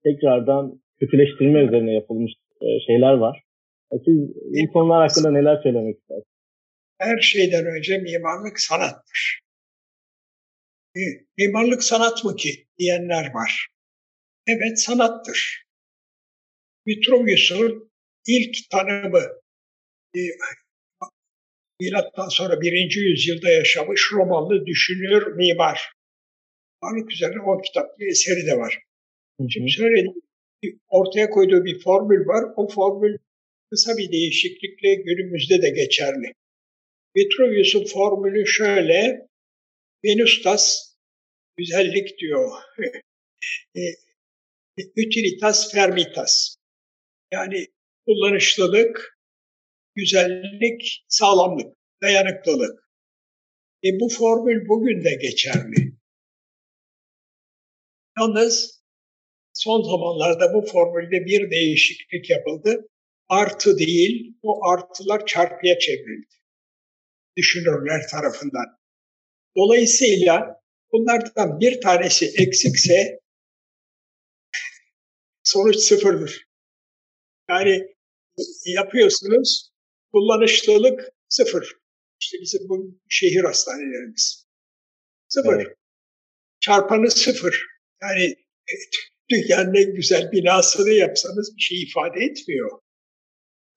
[0.03, 2.31] tekrardan kötüleştirme üzerine yapılmış
[2.61, 3.43] e, şeyler var.
[3.91, 4.17] E, siz
[4.69, 6.37] bu konular hakkında neler söylemek istersiniz?
[6.99, 9.39] Her şeyden önce mimarlık sanattır.
[11.37, 13.67] Mimarlık sanat mı ki diyenler var.
[14.47, 15.63] Evet sanattır.
[16.87, 17.91] Vitruvius'un
[18.27, 19.23] ilk tanımı
[20.15, 20.19] e,
[21.81, 25.93] Milattan sonra birinci yüzyılda yaşamış Romalı düşünür mimar.
[26.83, 28.79] Varlık üzerine o kitap bir eseri de var.
[29.49, 30.21] Şimdi söylediğim
[30.87, 32.43] ortaya koyduğu bir formül var.
[32.55, 33.17] O formül
[33.69, 36.33] kısa bir değişiklikle günümüzde de geçerli.
[37.17, 39.27] Vitruvius'un formülü şöyle.
[40.05, 40.95] Venustas
[41.57, 42.51] güzellik diyor.
[43.75, 43.81] E,
[45.05, 46.55] utilitas fermitas.
[47.31, 47.67] Yani
[48.07, 49.19] kullanışlılık,
[49.95, 52.79] güzellik, sağlamlık, dayanıklılık.
[53.83, 55.97] E bu formül bugün de geçerli.
[58.19, 58.83] Yalnız
[59.53, 62.89] son zamanlarda bu formülde bir değişiklik yapıldı.
[63.29, 66.35] Artı değil, o artılar çarpıya çevrildi.
[67.37, 68.77] Düşünürler tarafından.
[69.55, 73.19] Dolayısıyla bunlardan bir tanesi eksikse
[75.43, 76.47] sonuç sıfırdır.
[77.49, 77.96] Yani
[78.65, 79.71] yapıyorsunuz,
[80.11, 81.77] Kullanışlılık sıfır.
[82.21, 84.47] İşte bizim bu şehir hastanelerimiz.
[85.27, 85.55] Sıfır.
[85.55, 85.77] Evet.
[86.59, 87.65] Çarpanı sıfır.
[88.01, 88.35] Yani
[89.29, 92.79] dünyanın en güzel binasını yapsanız bir şey ifade etmiyor.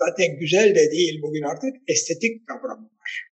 [0.01, 3.29] Zaten güzel de değil bugün artık estetik kavramı var.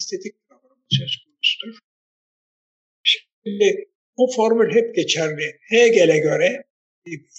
[0.00, 1.78] Estetik kavramı söz konusudur.
[3.02, 5.58] Şimdi bu formül hep geçerli.
[5.68, 6.64] Hegel'e göre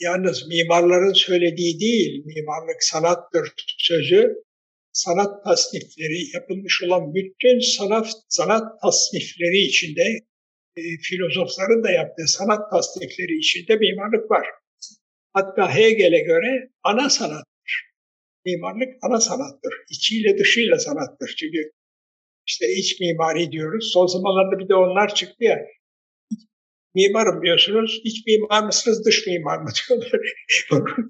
[0.02, 4.36] yalnız mimarların söylediği değil, mimarlık sanattır sözü,
[4.92, 10.04] sanat tasnifleri yapılmış olan bütün sanat, sanat tasnifleri içinde,
[10.78, 14.48] e, filozofların da yaptığı sanat tasnifleri içinde mimarlık var.
[15.34, 17.72] Hatta Hegel'e göre ana sanattır.
[18.46, 19.74] Mimarlık ana sanattır.
[19.90, 21.36] İçiyle dışıyla sanattır.
[21.40, 21.72] Çünkü
[22.48, 23.92] işte iç mimari diyoruz.
[23.94, 25.60] Son zamanlarda bir de onlar çıktı ya
[26.96, 28.02] mimarım diyorsunuz.
[28.04, 30.22] İç mimar mısınız, dış mimar mı diyorlar.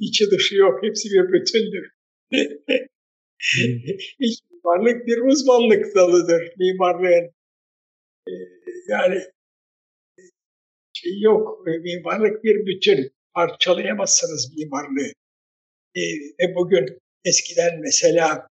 [0.01, 0.83] İçi dışı yok.
[0.83, 1.85] Hepsi bir bütündür.
[4.19, 7.33] İç mimarlık bir uzmanlık dalıdır mimarlığın.
[8.27, 8.33] Ee,
[8.89, 9.21] yani
[10.93, 11.67] şey yok.
[11.67, 13.11] Mimarlık bir bütün.
[13.35, 15.13] Parçalayamazsınız mimarlığı.
[15.95, 16.01] Ee,
[16.39, 18.47] ve bugün eskiden mesela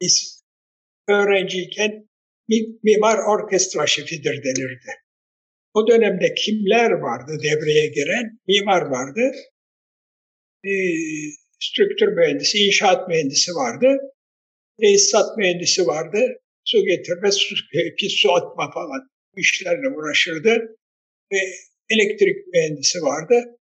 [0.00, 0.42] biz
[1.08, 2.08] öğrenciyken
[2.82, 5.03] mimar orkestra şefidir denirdi.
[5.74, 8.40] O dönemde kimler vardı devreye giren?
[8.48, 9.32] Mimar vardı,
[10.64, 10.72] e,
[11.60, 13.86] strüktür mühendisi, inşaat mühendisi vardı,
[14.80, 16.18] tesisat mühendisi vardı,
[16.64, 17.54] su getirme, su,
[17.98, 20.78] pis su atma falan işlerle uğraşırdı.
[21.32, 21.38] Ve
[21.90, 23.58] elektrik mühendisi vardı.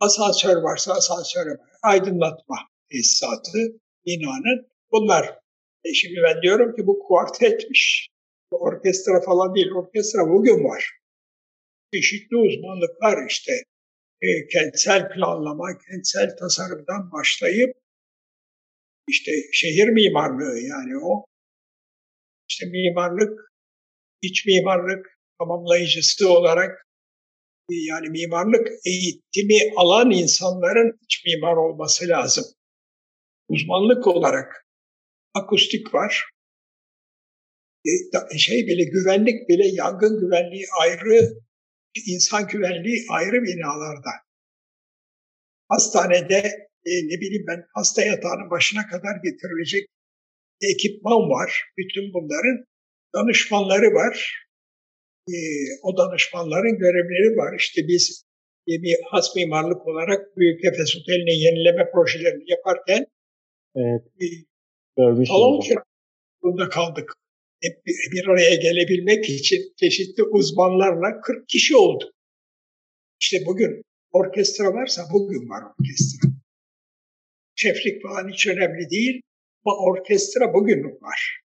[0.00, 1.68] Asansör varsa asansör var.
[1.82, 2.56] Aydınlatma
[2.90, 3.58] tesisatı
[4.06, 4.66] binanın.
[4.92, 5.38] Bunlar.
[5.84, 8.08] E şimdi ben diyorum ki bu kuartetmiş.
[8.50, 9.70] Orkestra falan değil.
[9.76, 11.03] Orkestra bugün var.
[11.94, 13.52] Çeşitli uzmanlıklar işte.
[14.22, 17.76] E, kentsel planlama, kentsel tasarımdan başlayıp
[19.08, 21.24] işte şehir mimarlığı yani o
[22.48, 23.52] işte mimarlık,
[24.22, 26.86] iç mimarlık tamamlayıcısı olarak
[27.68, 32.44] yani mimarlık eğitimi alan insanların iç mimar olması lazım.
[33.48, 34.66] Uzmanlık olarak
[35.34, 36.24] akustik var.
[37.86, 41.43] E, şey bile güvenlik bile yangın güvenliği ayrı,
[42.06, 44.10] insan güvenliği ayrı binalarda.
[45.68, 49.88] Hastanede e, ne bileyim ben hasta yatağının başına kadar getirilecek
[50.60, 51.64] ekipman var.
[51.78, 52.64] Bütün bunların
[53.14, 54.44] danışmanları var
[55.28, 55.36] e,
[55.82, 57.56] o danışmanların görevleri var.
[57.58, 58.24] İşte biz
[58.68, 63.06] e, bir has mimarlık olarak Büyük Efes Oteli'nin yenileme projelerini yaparken
[63.76, 64.02] evet.
[64.98, 67.12] e, salon kiralarında kaldık.
[67.64, 72.12] Hep bir, araya gelebilmek için çeşitli uzmanlarla 40 kişi oldu.
[73.20, 76.28] İşte bugün orkestra varsa bugün var orkestra.
[77.56, 79.20] Şeflik falan hiç önemli değil
[79.64, 81.40] ama orkestra bugün var.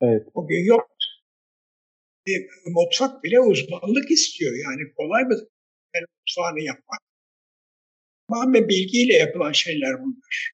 [0.00, 0.26] Evet.
[0.34, 0.94] Bugün yok
[2.26, 4.52] bir mutfak bile uzmanlık istiyor.
[4.64, 5.34] Yani kolay mı
[5.94, 7.00] yani mutfağını yapmak?
[8.28, 10.52] Tamamen bilgiyle yapılan şeyler bunlar.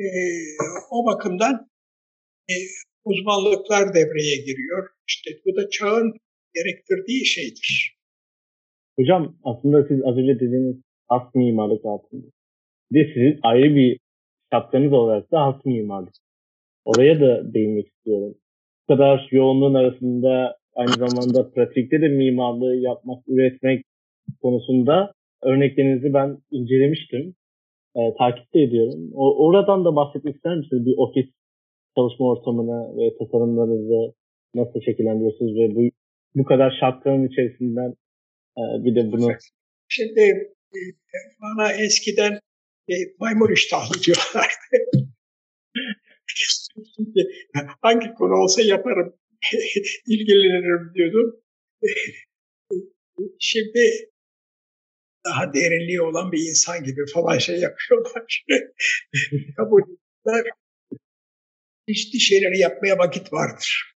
[0.00, 0.04] Ee,
[0.90, 1.69] o bakımdan e,
[3.04, 4.88] uzmanlıklar devreye giriyor.
[5.08, 6.12] İşte bu da çağın
[6.54, 7.96] gerektirdiği şeydir.
[8.98, 10.76] Hocam aslında siz az önce dediğiniz
[11.08, 12.26] has mimarlık altında.
[12.92, 13.98] Bir de sizin ayrı bir
[14.52, 16.14] şapkanız olarak da has mimarlık.
[16.84, 18.34] Oraya da değinmek istiyorum
[18.90, 23.84] kadar yoğunluğun arasında aynı zamanda pratikte de mimarlığı yapmak, üretmek
[24.42, 27.34] konusunda örneklerinizi ben incelemiştim.
[27.96, 29.10] E, takip de ediyorum.
[29.14, 30.86] O, oradan da bahsetmek ister misiniz?
[30.86, 31.26] Bir ofis
[32.00, 34.14] çalışma ortamını ve tasarımlarınızı
[34.54, 35.82] nasıl şekillendiriyorsunuz ve bu,
[36.34, 37.90] bu kadar şartların içerisinden
[38.58, 39.28] e, bir de bunu...
[39.88, 40.54] Şimdi
[41.42, 42.32] bana eskiden
[42.88, 44.76] e, maymun iştahlı diyorlardı.
[47.82, 49.14] hangi konu olsa yaparım,
[50.06, 51.40] ilgilenirim diyordum.
[53.38, 54.10] Şimdi
[55.24, 58.44] daha derinliği olan bir insan gibi falan şey yapıyorlar.
[59.56, 60.44] Kabul ettiler.
[61.90, 63.94] İşte şeyleri yapmaya vakit vardır.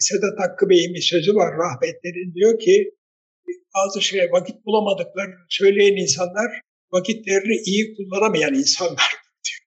[0.00, 2.94] Sedat Hakkı Bey'in bir sözü var rahmetlerin diyor ki
[3.74, 6.60] bazı şeye vakit bulamadıklarını söyleyen insanlar
[6.92, 9.10] vakitlerini iyi kullanamayan insanlar
[9.44, 9.62] diyor.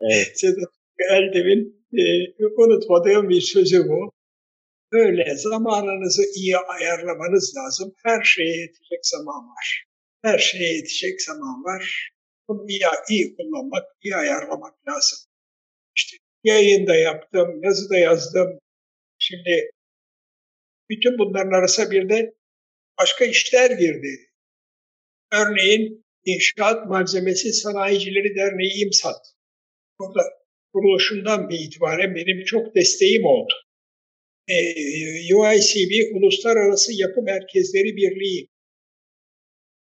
[0.00, 0.40] Evet.
[0.40, 0.72] Sedat
[1.10, 2.02] Eldem'in e,
[2.56, 4.12] unutmadığım bir sözü bu.
[4.92, 7.94] Böyle zamanınızı iyi ayarlamanız lazım.
[8.04, 9.84] Her şeye yetecek zaman var.
[10.22, 12.10] Her şeye yetecek zaman var.
[12.48, 12.80] Bunu iyi,
[13.10, 15.18] iyi kullanmak, iyi ayarlamak lazım.
[15.98, 18.58] İşte yayında yaptım, yazıda yazdım.
[19.18, 19.70] Şimdi
[20.90, 22.34] bütün bunların arasında bir de
[23.00, 24.30] başka işler girdi.
[25.32, 29.34] Örneğin İnşaat Malzemesi Sanayicileri Derneği İMSAT.
[29.98, 30.22] Burada
[30.72, 33.52] kuruluşundan bir itibaren benim çok desteğim oldu.
[34.48, 34.54] E,
[35.34, 38.48] UICB Uluslararası Yapı Merkezleri Birliği.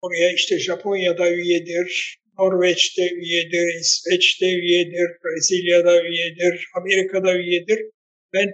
[0.02, 7.80] Oraya işte Japonya'da üyedir, Norveç'te üyedir, İsveç'te üyedir, Brezilya'da üyedir, Amerika'da üyedir.
[8.34, 8.54] Ben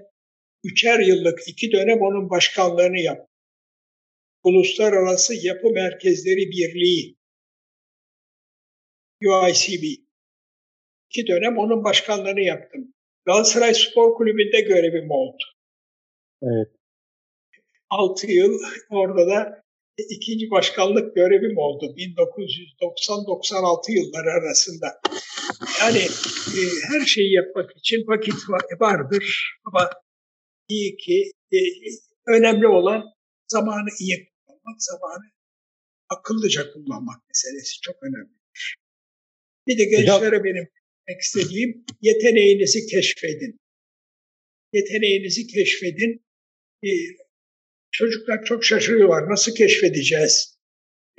[0.64, 3.28] üçer yıllık iki dönem onun başkanlığını yaptım.
[4.44, 7.16] Uluslararası Yapı Merkezleri Birliği,
[9.24, 9.84] UICB
[11.10, 12.94] iki dönem onun başkanlığını yaptım.
[13.26, 15.44] Galatasaray Spor Kulübü'nde görevim oldu.
[16.42, 16.68] Evet.
[17.90, 18.60] 6 yıl
[18.90, 19.64] orada da
[20.10, 24.88] ikinci başkanlık görevim oldu 1990-96 yılları arasında.
[25.80, 26.00] Yani
[26.58, 29.90] e, her şeyi yapmak için vakit vardır ama
[30.70, 31.58] iyi ki e,
[32.28, 33.04] önemli olan
[33.48, 35.26] zamanı iyi kullanmak, zamanı
[36.10, 38.76] akıllıca kullanmak meselesi çok önemlidir.
[39.68, 40.68] Bir de gençlere benim
[41.08, 43.60] demek istediğim yeteneğinizi keşfedin.
[44.74, 46.26] Yeteneğinizi keşfedin.
[46.84, 46.90] Ee,
[47.92, 49.30] çocuklar çok şaşırıyorlar.
[49.30, 50.60] Nasıl keşfedeceğiz?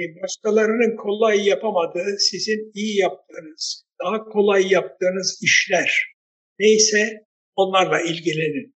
[0.01, 5.91] Ee, başkalarının kolay yapamadığı, sizin iyi yaptığınız, daha kolay yaptığınız işler
[6.59, 8.75] neyse onlarla ilgilenin.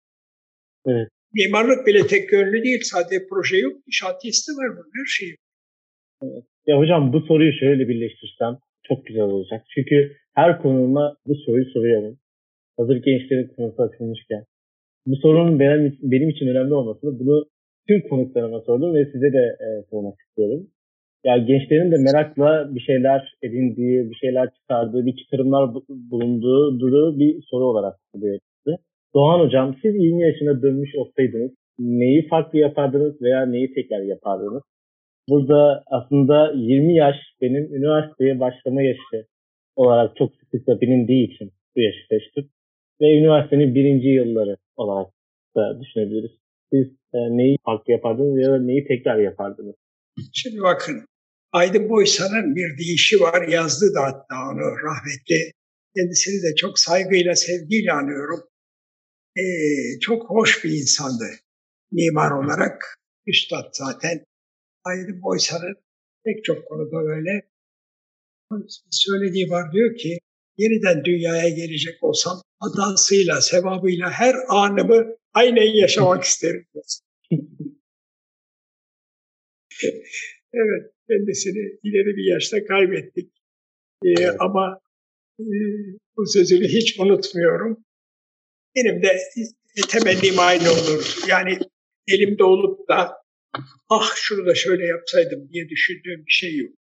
[0.87, 1.09] Evet.
[1.33, 2.81] Mimarlık bile tek yönlü değil.
[2.83, 3.77] Sadece proje yok.
[3.91, 5.37] Şantiyesi var bunun her şeyi.
[6.23, 6.45] Evet.
[6.67, 9.67] Ya hocam bu soruyu şöyle birleştirsem çok güzel olacak.
[9.75, 12.19] Çünkü her konuma bu soruyu soruyorum.
[12.79, 14.45] Hazır gençlerin konusu açılmışken.
[15.07, 17.47] Bu sorunun benim, benim için önemli olmasını bunu
[17.89, 20.67] tüm konuklarıma sordum ve size de e, sormak istiyorum.
[21.25, 27.43] Ya gençlerin de merakla bir şeyler edindiği, bir şeyler çıkardığı, bir çıkarımlar bulunduğu duru bir
[27.51, 28.39] soru olarak duruyor.
[29.15, 34.63] Doğan hocam siz 20 yaşına dönmüş olsaydınız neyi farklı yapardınız veya neyi tekrar yapardınız?
[35.29, 39.27] Burada aslında 20 yaş benim üniversiteye başlama yaşı
[39.77, 42.49] olarak çok sıklıkla bilindiği için bu yaşı seçtim.
[43.01, 45.13] Ve üniversitenin birinci yılları olarak
[45.57, 46.44] da düşünebiliriz.
[46.75, 49.75] Siz e, neyi farklı yapardınız ya da neyi tekrar yapardınız?
[50.33, 51.07] Şimdi bakın
[51.53, 53.49] Aydın Boysan'ın bir deyişi var.
[53.49, 55.53] Yazdı da hatta onu rahmetli.
[55.97, 58.41] Kendisini de çok saygıyla, sevgiyle anıyorum.
[59.37, 59.43] Ee,
[60.01, 61.25] çok hoş bir insandı
[61.93, 62.99] mimar olarak.
[63.27, 64.25] Üstad zaten.
[64.85, 65.75] Aydın Boysan'ın
[66.25, 67.43] pek çok konuda öyle.
[68.91, 70.19] Söylediği var diyor ki
[70.57, 76.67] yeniden dünyaya gelecek olsam hatasıyla, sevabıyla her anımı aynen yaşamak isterim.
[80.53, 83.33] evet, kendisini ileri bir yaşta kaybettik.
[84.05, 84.37] Ee, evet.
[84.39, 84.81] Ama
[85.41, 85.45] e,
[86.17, 87.85] bu sözünü hiç unutmuyorum.
[88.77, 89.19] Benim de
[89.89, 91.17] temennim aynı olur.
[91.29, 91.59] Yani
[92.09, 93.25] elimde olup da
[93.89, 96.73] ah şunu da şöyle yapsaydım diye düşündüğüm bir şey yok.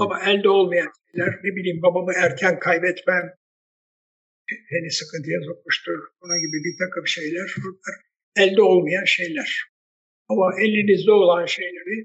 [0.00, 3.24] Ama elde olmayan şeyler, ne bileyim babamı erken kaybetmem,
[4.72, 7.96] beni sıkıntıya sokmuştur, buna gibi bir takım şeyler, bunlar
[8.42, 9.50] elde olmayan şeyler.
[10.28, 11.96] Ama elinizde olan şeyleri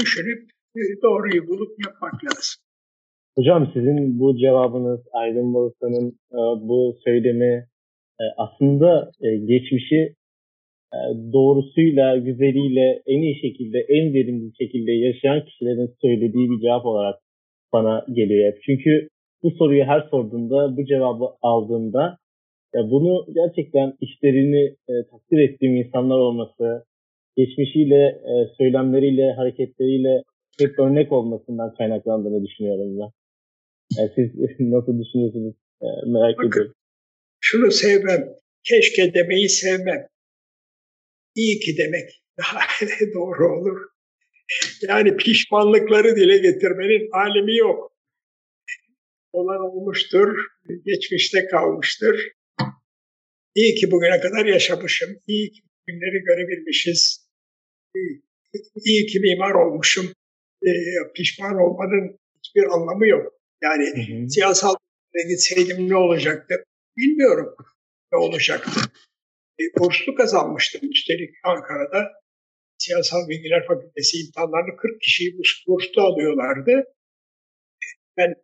[0.00, 2.62] düşünüp e, doğruyu bulup yapmak lazım.
[3.36, 7.68] Hocam sizin bu cevabınız Aydın Balıklı'nın e, bu söylemi
[8.20, 9.10] e, aslında
[9.46, 10.14] geçmişi
[11.32, 17.16] doğrusuyla, güzeliyle en iyi şekilde, en verimli şekilde yaşayan kişilerin söylediği bir cevap olarak
[17.72, 18.62] bana geliyor hep.
[18.62, 19.08] Çünkü
[19.42, 22.18] bu soruyu her sorduğumda, bu cevabı aldığımda
[22.74, 26.84] ya bunu gerçekten işlerini e, takdir ettiğim insanlar olması,
[27.36, 30.22] geçmişiyle, e, söylemleriyle, hareketleriyle
[30.60, 33.10] hep örnek olmasından kaynaklandığını düşünüyorum ben.
[33.98, 34.28] Yani siz
[34.60, 36.72] nasıl düşünüyorsunuz e, merak Bakın, ediyorum.
[37.40, 38.22] Şunu sevmem,
[38.64, 40.06] keşke demeyi sevmem.
[41.36, 42.60] İyi ki demek daha
[43.14, 43.80] doğru olur.
[44.88, 47.92] Yani pişmanlıkları dile getirmenin alemi yok.
[49.32, 50.28] Olan olmuştur,
[50.84, 52.32] geçmişte kalmıştır.
[53.54, 57.28] İyi ki bugüne kadar yaşamışım, iyi ki günleri görebilmişiz.
[58.84, 60.06] İyi ki mimar olmuşum.
[60.62, 60.70] E,
[61.14, 63.32] pişman olmanın hiçbir anlamı yok.
[63.62, 64.28] Yani hı hı.
[64.30, 64.74] siyasal
[65.28, 66.64] gitseydim ne olacaktı
[66.96, 67.56] bilmiyorum
[68.12, 68.80] ne olacaktı.
[69.60, 72.12] E, burslu kazanmıştım üstelik Ankara'da.
[72.78, 76.84] Siyasal Bilgiler Fakültesi imtihanlarını 40 kişiyi burslu alıyorlardı.
[78.16, 78.34] Ben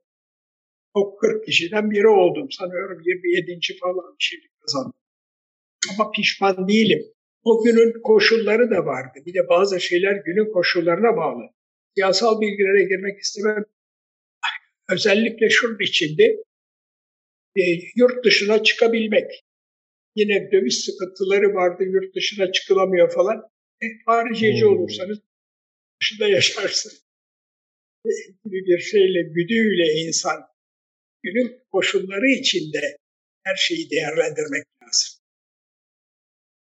[0.95, 2.51] o 40 kişiden biri oldum.
[2.51, 3.79] Sanıyorum 27.
[3.81, 5.01] falan bir şey kazandım.
[5.91, 7.03] Ama pişman değilim.
[7.45, 9.19] O günün koşulları da vardı.
[9.27, 11.43] Bir de bazı şeyler günün koşullarına bağlı.
[11.95, 13.65] Siyasal bilgilere girmek istemem.
[14.91, 16.25] Özellikle şunun içinde
[17.57, 17.63] e,
[17.97, 19.45] yurt dışına çıkabilmek.
[20.17, 23.37] Yine döviz sıkıntıları vardı, yurt dışına çıkılamıyor falan.
[23.83, 24.73] E, hariciyeci hmm.
[24.73, 25.19] olursanız
[26.01, 26.93] dışında yaşarsın.
[28.07, 28.11] E,
[28.45, 30.37] gibi bir şeyle, güdüyle insan
[31.23, 32.81] günün koşulları içinde
[33.45, 35.23] her şeyi değerlendirmek lazım.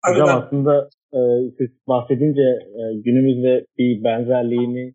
[0.04, 0.46] Hocam Aradan...
[0.46, 1.20] aslında e,
[1.58, 2.48] siz bahsedince
[2.80, 4.94] e, günümüzde bir benzerliğini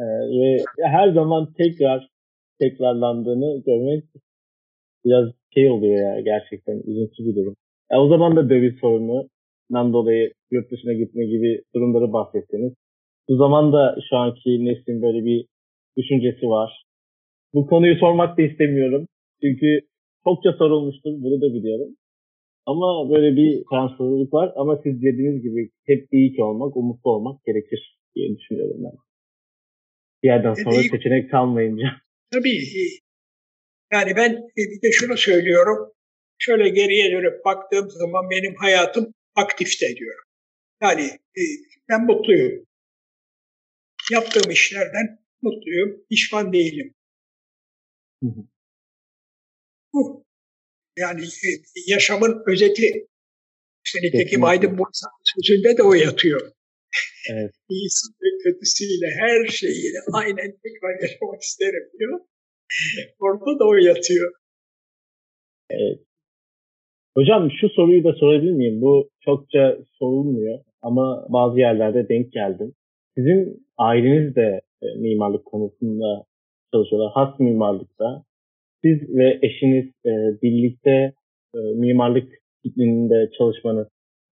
[0.00, 0.04] e,
[0.40, 2.08] ve her zaman tekrar
[2.60, 4.04] tekrarlandığını görmek
[5.04, 7.56] biraz şey oluyor ya gerçekten üzüntü bir durum.
[7.92, 12.72] Ya o zaman da döviz sorunundan dolayı yurt dışına gitme gibi durumları bahsettiniz.
[13.28, 15.46] Bu zaman da şu anki neslin böyle bir
[15.96, 16.84] düşüncesi var.
[17.54, 19.06] Bu konuyu sormak da istemiyorum.
[19.42, 19.80] Çünkü
[20.24, 21.10] çokça sorulmuştur.
[21.10, 21.96] Bunu da biliyorum.
[22.66, 24.52] Ama böyle bir şanssızlık var.
[24.56, 28.92] Ama siz dediğiniz gibi hep iyi ki olmak, umutlu olmak gerekir diye düşünüyorum ben.
[30.22, 31.86] Bir yerden sonra e, seçenek kalmayınca.
[32.32, 32.58] Tabii.
[33.92, 35.92] Yani ben bir de şunu söylüyorum.
[36.38, 40.24] Şöyle geriye dönüp baktığım zaman benim hayatım aktifte diyorum.
[40.82, 41.02] Yani
[41.36, 41.42] e,
[41.88, 42.66] ben mutluyum.
[44.12, 46.04] Yaptığım işlerden mutluyum.
[46.10, 46.94] Pişman değilim.
[49.94, 50.24] bu.
[50.96, 51.50] Yani e,
[51.86, 53.08] yaşamın özeti.
[53.84, 56.52] İşte nitekim Aydın Bursa'nın sözünde de o yatıyor.
[57.30, 57.52] Evet.
[57.68, 62.20] İyisi ve kötüsüyle her şeyiyle aynen tekrar yaşamak isterim diyor.
[63.18, 64.32] Orada da o yatıyor.
[65.70, 66.07] Evet.
[67.18, 68.80] Hocam şu soruyu da sorabilir miyim?
[68.80, 72.72] Bu çokça sorulmuyor ama bazı yerlerde denk geldim.
[73.16, 76.24] Sizin aileniz de e, mimarlık konusunda
[76.72, 77.12] çalışıyorlar.
[77.14, 78.24] Has mimarlıkta.
[78.84, 80.12] Siz ve eşiniz e,
[80.42, 81.12] birlikte
[81.54, 82.28] e, mimarlık
[82.64, 83.88] disiplininde çalışmanız,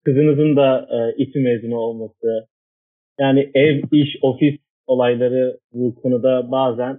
[0.04, 2.46] kızınızın da İTÜ mezunu olması,
[3.20, 6.98] yani ev, iş, ofis olayları bu konuda bazen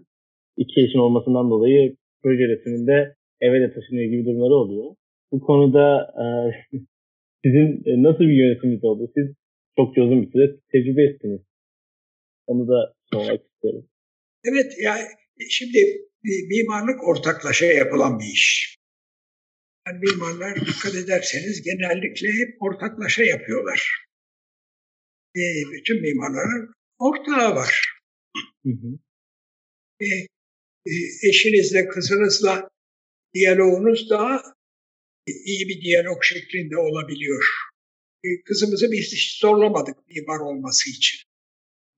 [0.58, 4.96] iki eşin olmasından dolayı proje resiminde eve de taşınıyor gibi durumları oluyor.
[5.32, 6.26] Bu konuda e,
[7.44, 9.12] sizin e, nasıl bir yönetiminiz oldu?
[9.16, 9.36] Siz
[9.76, 11.42] çok uzun bir süre tecrübe ettiniz.
[12.48, 13.90] Onu da sormak istiyorum.
[14.44, 15.02] Evet, yani
[15.50, 15.80] şimdi
[16.24, 18.78] mimarlık ortaklaşa yapılan bir iş.
[19.88, 24.06] Yani mimarlar dikkat ederseniz genellikle hep ortaklaşa yapıyorlar.
[25.36, 25.42] E,
[25.74, 27.86] bütün mimarların ortağı var.
[28.66, 29.00] Hı hı.
[30.02, 30.06] E,
[30.86, 30.94] e,
[31.30, 32.70] eşinizle, kızınızla
[33.34, 34.42] diyaloğunuz daha
[35.32, 37.44] iyi bir diyalog şeklinde olabiliyor.
[38.24, 41.20] E, kızımızı biz hiç zorlamadık mimar olması için.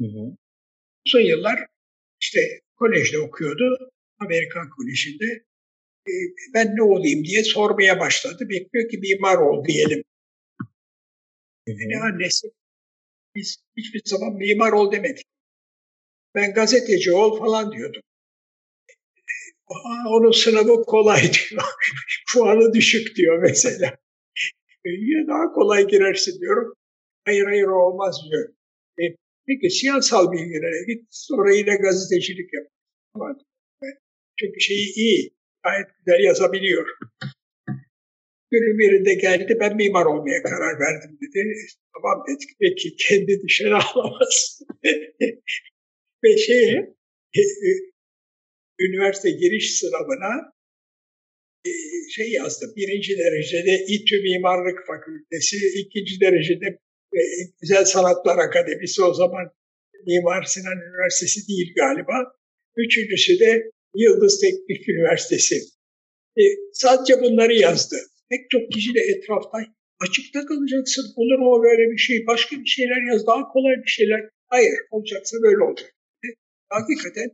[0.01, 0.37] Hı hı.
[1.07, 1.59] Uzun yıllar
[2.21, 2.39] işte
[2.75, 3.91] kolejde okuyordu.
[4.19, 5.25] Amerikan Koleji'nde.
[6.07, 6.13] E,
[6.53, 8.47] ben ne olayım diye sormaya başladı.
[8.49, 10.03] Bekliyor ki mimar ol diyelim.
[11.67, 11.73] Hı.
[11.87, 12.47] Ne annesi?
[13.35, 15.25] Biz hiçbir zaman mimar ol demedik.
[16.35, 18.01] Ben gazeteci ol falan diyordum.
[20.07, 21.61] Onun sınavı kolay diyor.
[22.33, 23.97] Puanı düşük diyor mesela.
[24.85, 26.73] Ya daha kolay girersin diyorum.
[27.25, 28.49] Hayır hayır olmaz diyor.
[28.99, 29.03] E,
[29.47, 32.67] peki siyasal bilgilere git sonra yine gazetecilik yap.
[34.39, 36.87] Çünkü şeyi iyi, gayet güzel yazabiliyor.
[38.51, 41.55] Günün birinde geldi, ben mimar olmaya karar verdim dedi.
[41.93, 44.61] Tamam dedik, peki kendi dışarı alamaz.
[46.23, 46.73] Ve şey,
[47.33, 47.69] e, e,
[48.79, 50.53] üniversite giriş sınavına
[51.65, 51.71] e,
[52.15, 52.73] şey yazdım.
[52.75, 56.65] Birinci derecede İTÜ Mimarlık Fakültesi, ikinci derecede
[57.13, 57.21] e,
[57.61, 59.45] Güzel Sanatlar Akademisi o zaman
[60.07, 62.17] Mimar Sinan Üniversitesi değil galiba.
[62.77, 65.55] Üçüncüsü de Yıldız Teknik Üniversitesi.
[66.37, 67.95] E, sadece bunları yazdı.
[68.29, 69.57] Pek çok kişi de etrafta
[69.99, 71.13] açıkta kalacaksın.
[71.15, 72.27] Olur mu böyle bir şey?
[72.27, 73.27] Başka bir şeyler yaz.
[73.27, 74.29] Daha kolay bir şeyler.
[74.47, 75.89] Hayır olacaksa böyle olacak.
[76.25, 76.27] E,
[76.69, 77.29] hakikaten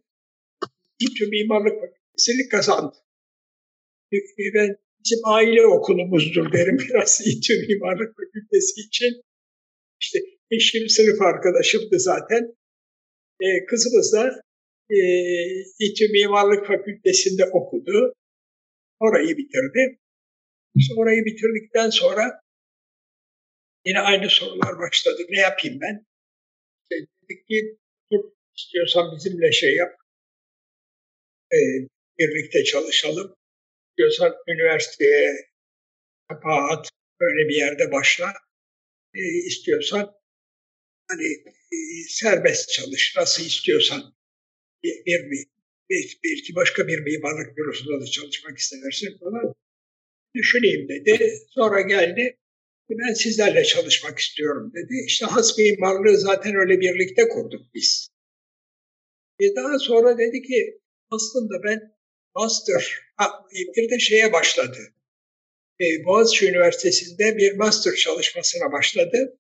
[1.00, 2.96] İTÜ Mimarlık Fakültesini kazandı.
[4.56, 4.76] Ben
[5.06, 9.22] bizim aile okulumuzdur derim biraz İTÜ Mimarlık Fakültesi için.
[10.02, 10.20] İşte
[10.52, 12.56] eşim sınıf arkadaşımdı zaten.
[13.42, 14.42] Ee, kızımız da
[14.90, 14.98] e,
[15.80, 18.14] İTÜ Mimarlık Fakültesi'nde okudu.
[19.00, 20.00] Orayı bitirdi.
[20.76, 22.42] İşte orayı bitirdikten sonra
[23.86, 25.22] yine aynı sorular başladı.
[25.30, 26.06] Ne yapayım ben?
[26.92, 27.78] Dedik ki
[28.58, 30.03] istiyorsan bizimle şey yap.
[31.54, 31.58] E,
[32.20, 33.36] birlikte çalışalım.
[33.90, 35.36] İstiyorsan üniversiteye
[36.30, 36.90] kapağı at.
[37.22, 38.34] Böyle bir yerde başla.
[39.16, 40.14] E, istiyorsan
[41.08, 41.28] hani
[41.74, 41.78] e,
[42.10, 43.14] serbest çalış.
[43.18, 44.16] Nasıl istiyorsan
[44.84, 45.48] bir, bir,
[45.90, 49.54] bir belki başka bir mimarlık bürosunda da çalışmak istersin falan.
[50.36, 51.34] Düşüneyim dedi.
[51.50, 52.38] Sonra geldi.
[52.90, 54.94] Ben sizlerle çalışmak istiyorum dedi.
[55.06, 58.10] İşte has mimarlığı zaten öyle birlikte kurduk biz.
[59.40, 60.80] E daha sonra dedi ki
[61.16, 61.80] aslında ben
[62.36, 63.46] master, ha,
[63.78, 64.78] bir de şeye başladı.
[65.82, 69.40] E, Boğaziçi Üniversitesi'nde bir master çalışmasına başladı.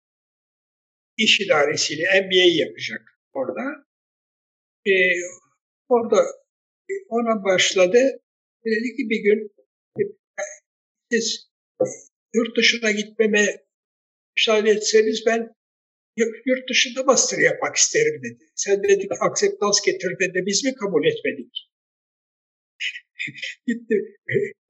[1.17, 3.01] İş idaresiyle MBA yapacak
[3.33, 3.61] orada.
[4.85, 4.93] E,
[5.89, 6.25] orada
[7.09, 7.99] ona başladı.
[8.65, 9.51] Dedi ki bir gün
[11.11, 11.49] siz
[12.33, 13.65] yurt dışına gitmeme
[14.37, 15.55] müsaade etseniz ben
[16.45, 18.43] yurt dışında master yapmak isterim dedi.
[18.55, 20.43] Sen dedik akseptans getir dedi.
[20.45, 21.51] Biz mi kabul etmedik?
[23.67, 23.95] Gitti.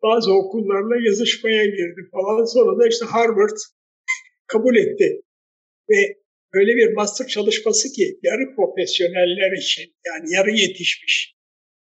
[0.03, 2.45] Bazı okullarla yazışmaya girdi falan.
[2.45, 3.57] Sonra da işte Harvard
[4.47, 5.21] kabul etti.
[5.89, 6.17] Ve
[6.53, 11.35] öyle bir master çalışması ki yarı profesyoneller için yani yarı yetişmiş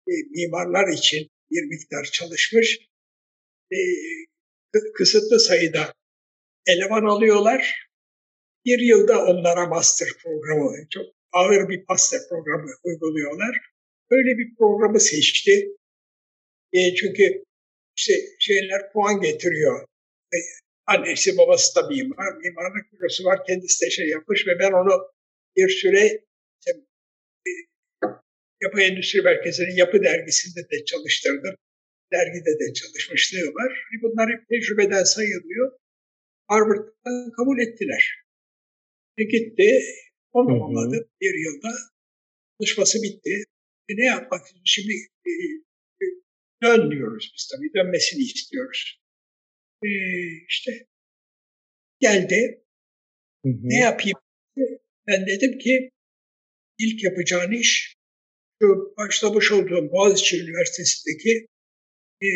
[0.07, 2.79] e, mimarlar için bir miktar çalışmış.
[3.71, 3.77] E,
[4.93, 5.93] kısıtlı sayıda
[6.67, 7.90] eleman alıyorlar.
[8.65, 13.57] Bir yılda onlara master programı, çok ağır bir master programı uyguluyorlar.
[14.11, 15.67] Böyle bir programı seçti.
[16.73, 17.43] E, çünkü
[17.97, 19.85] işte şeyler puan getiriyor.
[20.33, 20.37] E,
[20.85, 25.11] annesi babası da mimar, mimarlık bürosu var, kendisi de şey yapmış ve ben onu
[25.57, 26.03] bir süre
[26.59, 26.71] işte,
[27.47, 27.51] e,
[28.61, 31.55] Yapı Endüstri Merkezi'nin Yapı Dergisi'nde de çalıştırdım.
[32.13, 33.87] dergide de çalışmışlığı var.
[34.01, 35.71] Bunlar hep tecrübeden sayılıyor.
[36.47, 38.20] Harvard'dan kabul ettiler.
[39.17, 39.79] E gitti,
[40.33, 41.69] olamadı bir yılda.
[42.59, 43.43] Çalışması bitti.
[43.89, 44.41] E ne yapmak?
[44.65, 44.93] Şimdi
[45.25, 45.31] e,
[46.01, 46.05] e,
[46.63, 47.73] dön diyoruz biz tabii.
[47.75, 49.01] Dönmesini istiyoruz.
[49.83, 49.89] E,
[50.49, 50.87] işte
[51.99, 52.63] geldi.
[53.45, 53.59] Hı hı.
[53.63, 54.17] Ne yapayım?
[55.07, 55.89] Ben dedim ki
[56.79, 57.95] ilk yapacağın iş
[58.61, 61.47] şu başlamış olduğum Boğaziçi Üniversitesi'ndeki
[62.23, 62.27] e,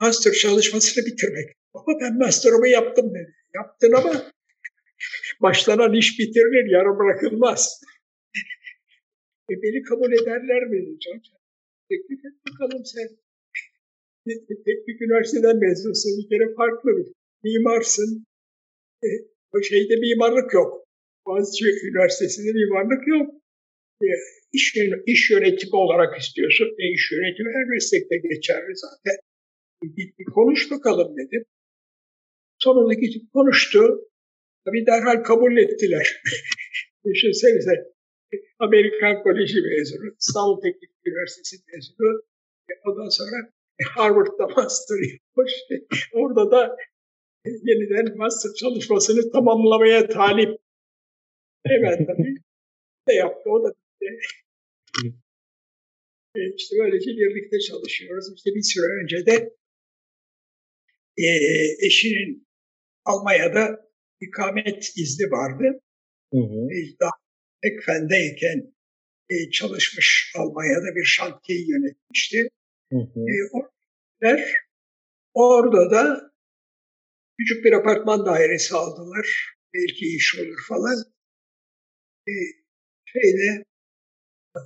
[0.00, 1.52] master çalışmasını bitirmek.
[1.74, 3.34] Ama ben master'ımı yaptım dedi.
[3.54, 4.32] Yaptın ama
[5.40, 7.82] başlanan iş bitirilir, yarım bırakılmaz.
[9.50, 11.22] e beni kabul ederler mi diyeceğim.
[11.88, 13.08] Teklif et bakalım sen.
[14.66, 17.06] Teknik üniversiteden mezunsun, bir kere farklı bir
[17.44, 18.26] mimarsın.
[19.04, 19.08] E,
[19.52, 20.70] o şeyde mimarlık yok.
[21.26, 23.34] Boğaziçi Üniversitesi'nde mimarlık yok.
[24.02, 24.06] E,
[24.52, 24.76] iş,
[25.06, 26.68] iş yönetimi olarak istiyorsun.
[26.78, 29.16] E, iş yönetimi her meslekte geçerli zaten.
[29.96, 31.44] Git bir konuş bakalım dedim.
[32.58, 34.09] Sonunda gidip konuştu.
[34.64, 36.22] Tabii derhal kabul ettiler.
[37.04, 37.74] Düşünsenize
[38.58, 42.22] Amerikan Koleji mezunu, İstanbul Teknik Üniversitesi mezunu.
[42.70, 43.52] E, ondan sonra
[43.94, 45.52] Harvard'da master yapmış.
[46.12, 46.76] Orada da
[47.44, 50.60] yeniden master çalışmasını tamamlamaya talip.
[51.66, 52.34] Hemen tabii
[53.08, 53.74] ne yaptı o da
[56.36, 58.32] e, işte böylece birlikte çalışıyoruz.
[58.36, 59.56] İşte bir süre önce de
[61.18, 61.28] e,
[61.86, 62.48] eşinin
[63.04, 63.89] Almanya'da
[64.20, 65.80] ikamet izni vardı.
[66.32, 66.68] Hı hı.
[67.00, 67.10] Daha
[67.62, 68.74] Ekfen'deyken
[69.30, 72.48] e, çalışmış Almanya'da bir şantiyeyi yönetmişti.
[72.92, 73.20] Hı hı.
[74.24, 74.36] E,
[75.34, 76.30] orada da
[77.38, 79.56] küçük bir apartman dairesi aldılar.
[79.74, 80.96] Belki iş olur falan.
[82.28, 82.32] E,
[83.04, 83.64] şeyde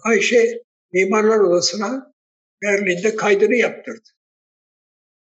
[0.04, 2.14] Ayşe Mimarlar Odası'na
[2.62, 4.08] Berlin'de kaydını yaptırdı.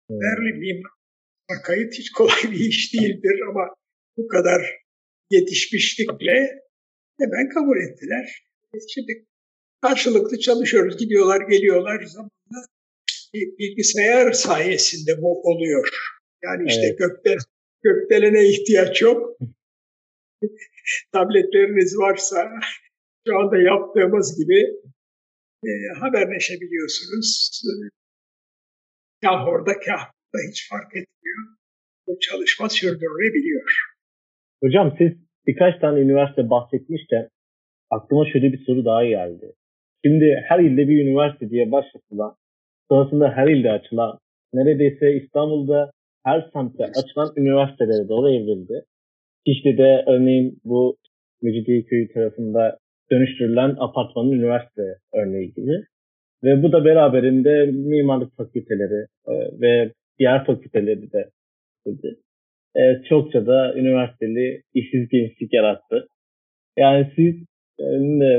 [0.09, 0.20] Hmm.
[0.20, 3.74] Berlin mimar kayıt hiç kolay bir iş değildir ama
[4.19, 4.61] bu kadar
[5.31, 6.62] yetişmişlikle
[7.21, 8.45] hemen kabul ettiler.
[8.95, 9.27] Şimdi
[9.83, 10.97] karşılıklı çalışıyoruz.
[10.99, 12.66] Gidiyorlar, geliyorlar zamanla.
[13.35, 15.89] Bilgisayar sayesinde bu oluyor.
[16.43, 16.99] Yani işte evet.
[16.99, 17.39] gökdelen,
[17.83, 19.39] gökdelene ihtiyaç yok.
[21.12, 22.51] Tabletleriniz varsa
[23.27, 24.61] şu anda yaptığımız gibi
[25.64, 27.62] e, haberleşebiliyorsunuz.
[29.23, 31.39] Kah orada kah burada hiç fark etmiyor.
[32.07, 33.88] Bu çalışma sürdürülebiliyor.
[34.62, 35.12] Hocam siz
[35.46, 37.28] birkaç tane üniversite bahsetmişken
[37.90, 39.52] aklıma şöyle bir soru daha geldi.
[40.04, 42.34] Şimdi her ilde bir üniversite diye başlatılan,
[42.90, 44.18] sonrasında her ilde açılan,
[44.52, 45.90] neredeyse İstanbul'da
[46.24, 48.84] her semtte açılan üniversitelere doğru evrildi.
[49.46, 50.96] İşte örneğin bu
[51.42, 52.78] Mecidiyeköy tarafında
[53.11, 54.82] dönüştürülen apartmanın üniversite
[55.14, 55.72] örneği gibi.
[56.44, 61.30] Ve bu da beraberinde mimarlık fakülteleri e, ve diğer fakülteleri de
[62.77, 66.09] e, çokça da üniversiteli işsiz gençlik yarattı.
[66.77, 67.35] Yani siz
[67.81, 67.87] e,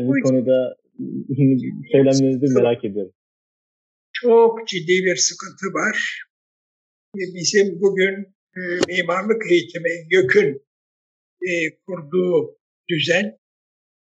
[0.07, 0.75] bu konuda
[1.91, 3.13] söylemlerinizi merak ediyorum.
[4.13, 6.23] Çok ciddi bir sıkıntı var.
[7.15, 8.15] Bizim bugün
[8.57, 10.61] e, mimarlık eğitimi YÖK'ün
[11.41, 11.51] e,
[11.87, 12.57] kurduğu
[12.89, 13.37] düzen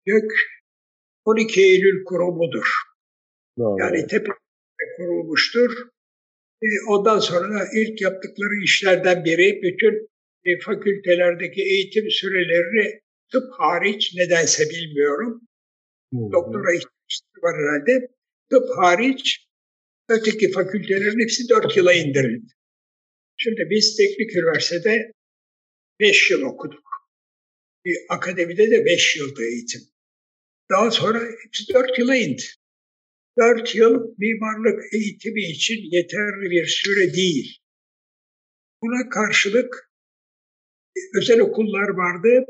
[0.06, 0.32] YÖK
[1.24, 2.66] 12 Eylül kurumudur.
[3.58, 3.80] Doğru.
[3.80, 4.30] Yani tepe
[4.96, 5.70] kurulmuştur.
[6.62, 10.11] E, ondan sonra ilk yaptıkları işlerden biri bütün
[10.44, 13.00] e, fakültelerdeki eğitim sürelerini
[13.32, 15.48] tıp hariç nedense bilmiyorum.
[16.12, 16.18] Hı.
[16.32, 18.08] Doktora ihtiyaçları var herhalde.
[18.50, 19.46] Tıp hariç
[20.08, 22.52] öteki fakültelerin hepsi 4 yıla indirildi.
[23.36, 25.12] Şimdi biz teknik üniversitede
[26.00, 26.84] 5 yıl okuduk.
[27.84, 29.80] Bir akademide de 5 yılda eğitim.
[30.70, 32.42] Daha sonra hepsi dört yıla indi.
[33.38, 37.58] Dört yıl mimarlık eğitimi için yeterli bir süre değil.
[38.82, 39.91] Buna karşılık e,
[41.14, 42.44] özel okullar vardı.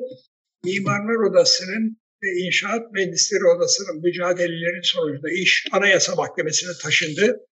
[0.65, 7.47] Mimarlar Odası'nın ve İnşaat Mühendisleri Odası'nın mücadeleleri sonucunda iş Anayasa Mahkemesi'ne taşındı.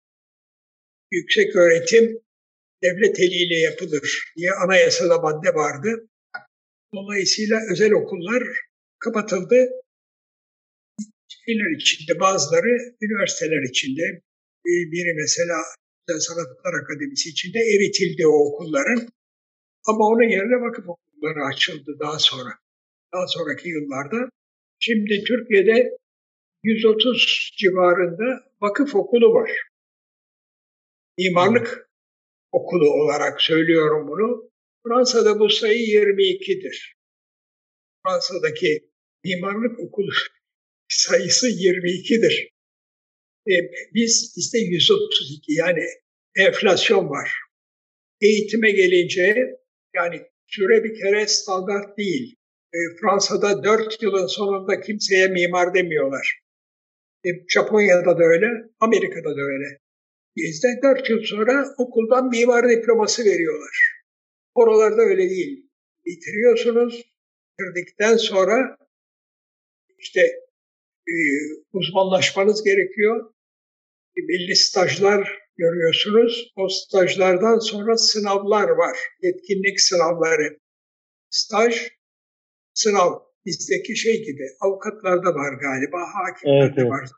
[1.12, 2.20] Yüksek öğretim
[2.84, 6.10] devlet eliyle yapılır diye anayasada madde vardı.
[6.94, 8.44] Dolayısıyla özel okullar
[9.00, 9.70] kapatıldı
[11.48, 14.22] Iller içinde bazıları üniversiteler içinde
[14.66, 15.58] biri mesela
[16.20, 19.08] Sanatlar Akademisi içinde eritildi o okulların.
[19.88, 22.50] Ama onun yerine vakıf okulları açıldı daha sonra.
[23.14, 24.30] Daha sonraki yıllarda.
[24.80, 25.98] Şimdi Türkiye'de
[26.64, 29.52] 130 civarında vakıf okulu var.
[31.18, 31.90] Mimarlık
[32.52, 34.52] okulu olarak söylüyorum bunu.
[34.88, 36.96] Fransa'da bu sayı 22'dir.
[38.06, 38.90] Fransa'daki
[39.24, 40.12] mimarlık okulu
[40.90, 42.50] sayısı 22'dir.
[43.48, 43.56] E,
[43.94, 45.84] biz bizde 132 yani
[46.36, 47.32] enflasyon var.
[48.22, 49.58] Eğitime gelince
[49.98, 50.18] yani
[50.48, 52.36] süre bir kere standart değil.
[52.74, 56.40] E, Fransa'da dört yılın sonunda kimseye mimar demiyorlar.
[57.26, 58.48] E, Japonya'da da öyle,
[58.80, 59.80] Amerika'da da öyle.
[60.36, 63.76] Bizde dört yıl sonra okuldan mimar diploması veriyorlar.
[64.56, 65.70] Oralarda öyle değil.
[66.06, 67.04] Bitiriyorsunuz,
[67.60, 68.78] bitirdikten sonra
[69.98, 70.22] işte
[71.08, 71.16] e,
[71.74, 73.34] uzmanlaşmanız gerekiyor.
[74.18, 76.52] E, belli stajlar görüyorsunuz.
[76.56, 78.98] O stajlardan sonra sınavlar var.
[79.22, 80.60] Yetkinlik sınavları.
[81.30, 81.90] Staj,
[82.74, 83.28] sınav.
[83.46, 84.44] Bizdeki şey gibi.
[84.62, 86.90] Avukatlarda var galiba, hakimlerde evet, evet.
[86.90, 87.10] var.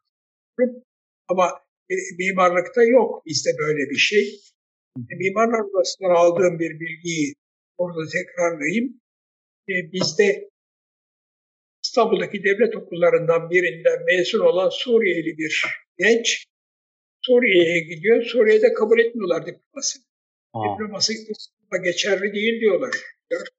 [1.28, 1.46] Ama
[1.90, 4.40] e, mimarlıkta yok bizde böyle bir şey.
[4.98, 7.34] E, mimarlar odasından aldığım bir bilgiyi
[7.78, 9.02] orada tekrarlayayım.
[9.70, 10.50] E, bizde
[11.84, 15.66] İstanbul'daki devlet okullarından birinden mezun olan Suriyeli bir
[15.98, 16.46] genç
[17.30, 18.24] Suriye'ye gidiyor.
[18.24, 20.04] Suriye'de kabul etmiyorlar diplomasını.
[20.54, 20.74] Aa.
[20.74, 21.14] Diploması
[21.84, 22.96] geçerli değil diyorlar.
[23.32, 23.50] Dört,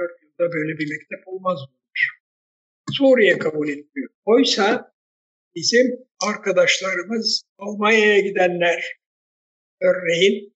[0.00, 2.22] dört yılda böyle bir mektep olmaz diyorlar.
[2.92, 4.10] Suriye kabul etmiyor.
[4.24, 4.92] Oysa
[5.54, 5.86] bizim
[6.28, 8.98] arkadaşlarımız Almanya'ya gidenler
[9.82, 10.54] örneğin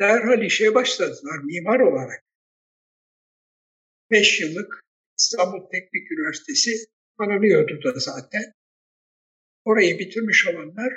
[0.00, 2.24] derhal işe başladılar mimar olarak.
[4.10, 4.84] Beş yıllık
[5.18, 6.70] İstanbul Teknik Üniversitesi
[7.18, 8.52] tanınıyordu da zaten.
[9.64, 10.92] Orayı bitirmiş olanlar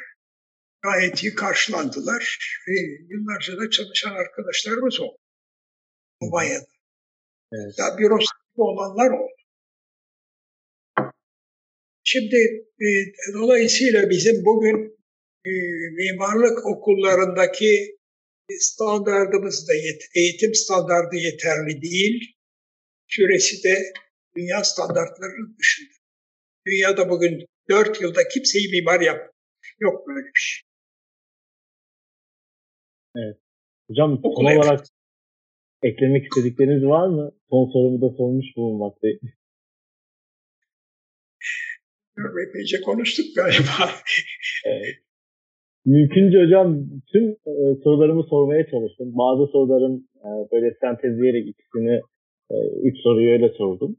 [0.83, 2.37] gayet iyi karşılandılar
[2.67, 2.73] ve
[3.09, 5.17] yıllarca da çalışan arkadaşlarımız oldu.
[6.21, 6.65] Almanya'da.
[7.53, 7.73] Evet.
[7.79, 9.41] Ya büro sahibi olanlar oldu.
[12.03, 12.35] Şimdi
[12.81, 12.87] e,
[13.33, 14.97] dolayısıyla bizim bugün
[15.45, 15.51] e,
[15.97, 17.97] mimarlık okullarındaki
[18.59, 22.35] standartımız da yet, eğitim standardı yeterli değil.
[23.07, 23.93] Süresi de
[24.35, 25.93] dünya standartlarının dışında.
[26.67, 29.31] Dünyada bugün dört yılda kimseyi mimar yap.
[29.79, 30.70] Yok böyle bir şey.
[33.15, 33.37] Evet.
[33.89, 34.79] Hocam Okul son olarak
[35.83, 37.31] eklemek istedikleriniz var mı?
[37.49, 39.19] Son sorumu da sormuş bulunmaktayım.
[42.49, 43.89] Epeyce konuştuk galiba.
[44.65, 44.95] evet.
[45.85, 49.11] Mümkünce hocam tüm e, sorularımı sormaya çalıştım.
[49.17, 52.01] Bazı soruların e, böyle sentezleyerek ikisini,
[52.51, 53.97] e, üç soruyu öyle sordum.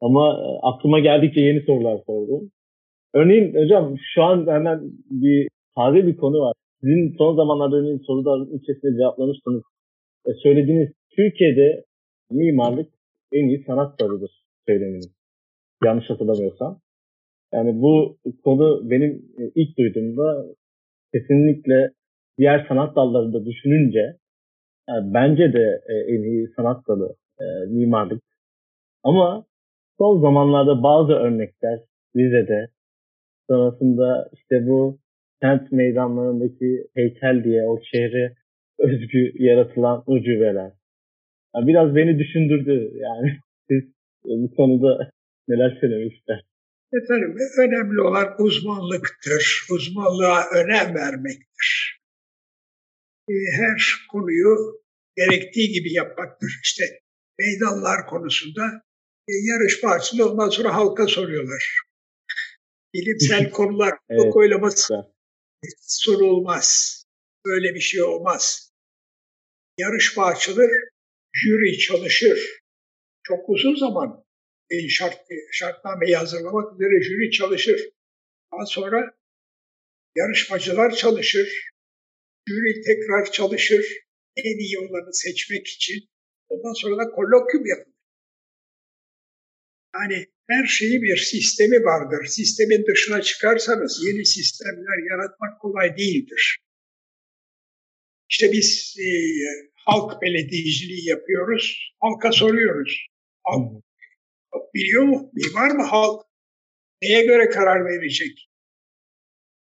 [0.00, 2.50] Ama e, aklıma geldikçe yeni sorular sordum.
[3.14, 6.54] Örneğin hocam şu an hemen bir taze bir konu var.
[6.80, 9.62] Sizin son zamanlarda örneğin soruların içerisinde cevaplamıştınız.
[10.26, 11.84] E, söylediğiniz Türkiye'de
[12.30, 12.88] mimarlık
[13.32, 14.30] en iyi sanat dalıdır
[14.68, 15.12] söyleminiz.
[15.84, 16.80] Yanlış hatırlamıyorsam.
[17.52, 20.46] Yani bu konu benim e, ilk duyduğumda
[21.14, 21.90] kesinlikle
[22.38, 24.16] diğer sanat dallarında düşününce
[24.88, 28.22] yani bence de e, en iyi sanat dalı e, mimarlık.
[29.02, 29.44] Ama
[29.98, 31.80] son zamanlarda bazı örnekler
[32.16, 32.68] Rize'de
[33.50, 34.98] sonrasında işte bu
[35.42, 38.34] kent meydanlarındaki heykel diye o şehre
[38.78, 40.72] özgü yaratılan ucubeler.
[41.54, 43.38] Yani biraz beni düşündürdü yani
[43.68, 43.82] siz
[44.24, 45.10] bu konuda
[45.48, 46.44] neler söylemek ister?
[46.92, 49.66] Efendim önemli olan uzmanlıktır.
[49.70, 52.00] Uzmanlığa önem vermektir.
[53.28, 53.80] Ee, her
[54.12, 54.80] konuyu
[55.16, 56.60] gerektiği gibi yapmaktır.
[56.62, 56.84] İşte
[57.38, 58.62] meydanlar konusunda
[59.28, 60.30] e, yarışma açılıyor.
[60.30, 61.80] Ondan sonra halka soruyorlar.
[62.94, 64.36] Bilimsel konular evet.
[64.36, 64.94] oylaması
[65.78, 67.00] sorulmaz.
[67.46, 68.72] Böyle bir şey olmaz.
[69.78, 70.70] Yarışma açılır,
[71.32, 72.60] jüri çalışır.
[73.22, 74.24] Çok uzun zaman
[74.88, 77.90] şart, şartnameyi hazırlamak üzere jüri çalışır.
[78.52, 79.16] Daha sonra
[80.16, 81.70] yarışmacılar çalışır.
[82.48, 83.86] Jüri tekrar çalışır.
[84.36, 86.08] En iyi olanı seçmek için.
[86.48, 87.94] Ondan sonra da kolokyum yapılır.
[89.94, 92.26] Yani her şeyi bir sistemi vardır.
[92.26, 96.58] Sistemin dışına çıkarsanız yeni sistemler yaratmak kolay değildir.
[98.30, 99.08] İşte biz e,
[99.74, 101.94] halk belediyeciliği yapıyoruz.
[102.00, 103.06] Halka soruyoruz.
[103.44, 103.84] Halk
[104.74, 105.32] biliyor mu?
[105.54, 106.22] Var mı halk?
[107.02, 108.48] Neye göre karar verecek?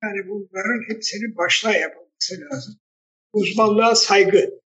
[0.03, 2.75] Yani bunların hepsinin başta yapılması lazım.
[3.33, 4.59] Uzmanlığa saygı.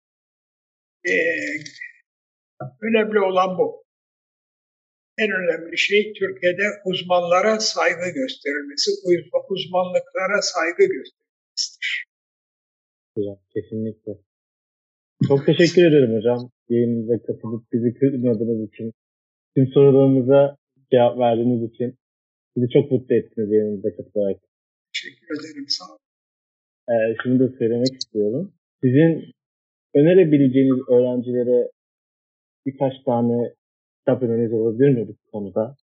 [1.08, 1.12] Ee,
[2.82, 3.87] önemli olan bu.
[5.18, 8.92] En önemli şey Türkiye'de uzmanlara saygı gösterilmesi,
[9.50, 12.06] uzmanlıklara saygı gösterilmesidir.
[13.16, 14.12] Hocam, kesinlikle.
[15.28, 16.52] Çok teşekkür ederim hocam.
[16.70, 18.94] Yayınımıza katılıp bizi kırmadığınız için
[19.56, 20.58] tüm sorularımıza
[20.92, 21.98] cevap verdiğiniz için
[22.56, 24.38] bizi çok mutlu ettiniz yayınımıza katılarak.
[24.94, 25.66] Teşekkür ederim.
[25.68, 26.00] Sağ olun.
[26.90, 28.54] Ee, şunu da söylemek istiyorum.
[28.84, 29.34] Sizin
[29.96, 31.72] önerebileceğiniz öğrencilere
[32.66, 33.54] birkaç tane
[34.08, 35.76] kitap öneriniz olabilir mi bu konuda?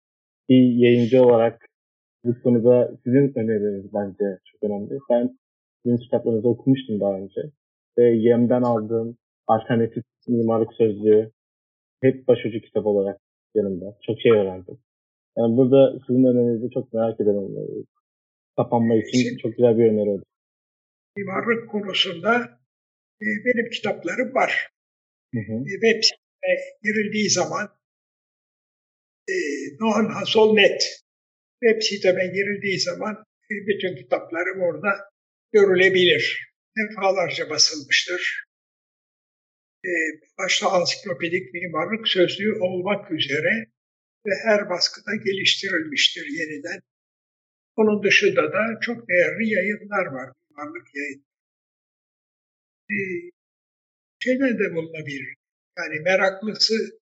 [0.48, 1.66] Bir yayıncı olarak
[2.24, 4.98] bu konuda sizin önerileriniz bence çok önemli.
[5.10, 5.38] Ben
[5.82, 7.40] sizin kitaplarınızı okumuştum daha önce.
[7.98, 11.30] ve Yem'den aldığım alternatif mimarlık sözlüğü
[12.02, 13.20] hep başucu kitap olarak
[13.54, 13.98] yanımda.
[14.06, 14.78] Çok şey öğrendim.
[15.38, 17.86] Yani burada sizin önerinizi çok merak ederim.
[18.56, 20.24] Kapanma için Şimdi, çok güzel bir öneri oldu.
[21.16, 22.34] Mimarlık konusunda
[23.22, 24.68] e, benim kitaplarım var.
[25.34, 25.52] Hı hı.
[25.52, 27.68] E, web sitesine girildiği zaman
[29.28, 29.34] e,
[29.80, 30.82] Nohan Hasol.net
[31.62, 35.10] web siteme girildiği zaman e, bütün kitaplarım orada
[35.52, 36.54] görülebilir.
[36.76, 38.44] Defalarca basılmıştır.
[39.84, 39.90] E,
[40.38, 43.66] başta ansiklopedik mimarlık sözlüğü olmak üzere
[44.26, 46.80] ve her baskıda geliştirilmiştir yeniden.
[47.76, 51.24] Onun dışında da çok değerli yayınlar var, mimarlık yayın.
[52.90, 52.94] Ee,
[54.18, 55.34] şeyler de bulunabilir.
[55.78, 56.74] Yani meraklısı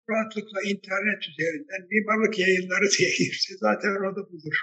[0.09, 4.57] rahatlıkla internet üzerinden mimarlık yayınları diye girse zaten orada bulur.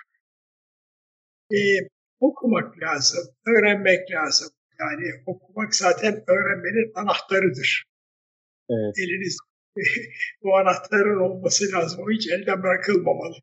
[1.53, 1.89] Ee,
[2.21, 4.51] okumak lazım, öğrenmek lazım.
[4.81, 7.85] Yani okumak zaten öğrenmenin anahtarıdır.
[8.71, 8.95] Evet.
[8.99, 9.37] Eliniz
[10.43, 12.01] bu anahtarın olması lazım.
[12.03, 13.37] O hiç elden bırakılmamalı.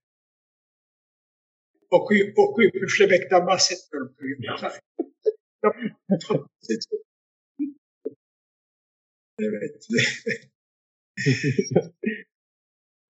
[1.91, 4.15] Okuyup okuyup üflemekten bahsetmiyorum.
[9.39, 9.87] evet.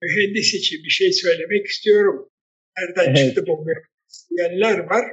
[0.02, 2.30] Mühendis için bir şey söylemek istiyorum.
[2.77, 3.18] Nereden evet.
[3.18, 5.06] çıktı bu mühendisyenler var.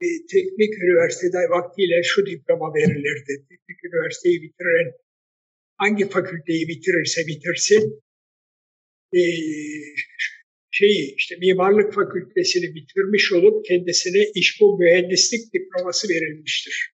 [0.00, 3.46] Bir teknik üniversitede vaktiyle şu diploma verilirdi.
[3.48, 4.92] Teknik üniversiteyi bitiren
[5.76, 8.02] hangi fakülteyi bitirirse bitirsin
[9.14, 9.20] e,
[10.70, 16.92] şeyi işte mimarlık fakültesini bitirmiş olup kendisine iş bu mühendislik diploması verilmiştir.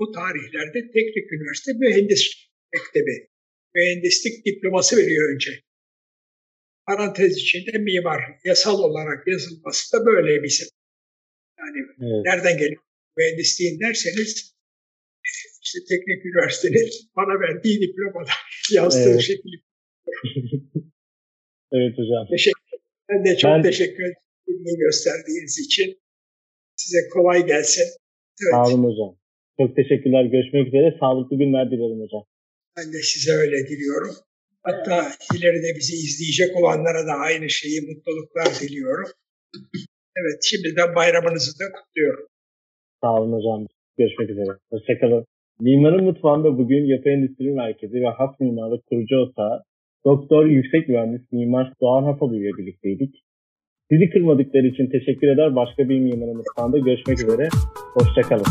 [0.00, 3.31] Bu tarihlerde Teknik Üniversite Mühendis Mektebi
[3.74, 5.50] mühendislik diploması veriyor önce.
[6.86, 10.68] Parantez içinde mimar yasal olarak yazılması da böyle bizim.
[11.58, 12.24] Yani evet.
[12.24, 12.82] nereden geliyor
[13.16, 14.52] mühendisliğin derseniz
[15.62, 18.30] işte teknik üniversitenin bana verdiği diplomada
[18.72, 19.20] yazdığı evet.
[19.20, 19.56] şekilde.
[21.72, 22.26] evet hocam.
[22.30, 22.62] Teşekkür
[23.08, 23.62] Ben de çok ben...
[23.62, 26.02] teşekkür ederim gösterdiğiniz için.
[26.76, 27.88] Size kolay gelsin.
[28.42, 28.52] Evet.
[28.52, 29.18] Sağ olun hocam.
[29.60, 30.24] Çok teşekkürler.
[30.24, 30.96] Görüşmek üzere.
[31.00, 32.24] Sağlıklı günler dilerim hocam.
[32.76, 34.14] Ben de size öyle diliyorum.
[34.62, 34.96] Hatta
[35.34, 39.08] ileride bizi izleyecek olanlara da aynı şeyi mutluluklar diliyorum.
[40.16, 42.26] Evet, şimdiden bayramınızı da kutluyorum.
[43.00, 43.66] Sağ olun hocam.
[43.98, 44.58] Görüşmek üzere.
[44.70, 45.24] Hoşçakalın.
[45.60, 49.62] Mimarın Mutfağı'nda bugün Yapı Endüstri Merkezi ve Has Mimarlık kurucu ortağı
[50.04, 53.14] Doktor Yüksek Mühendis Mimar Doğan Hasalı ile birlikteydik.
[53.90, 55.56] Sizi kırmadıkları için teşekkür eder.
[55.56, 57.48] Başka bir Mimarın Mutfağı'nda görüşmek üzere.
[57.94, 58.46] Hoşçakalın.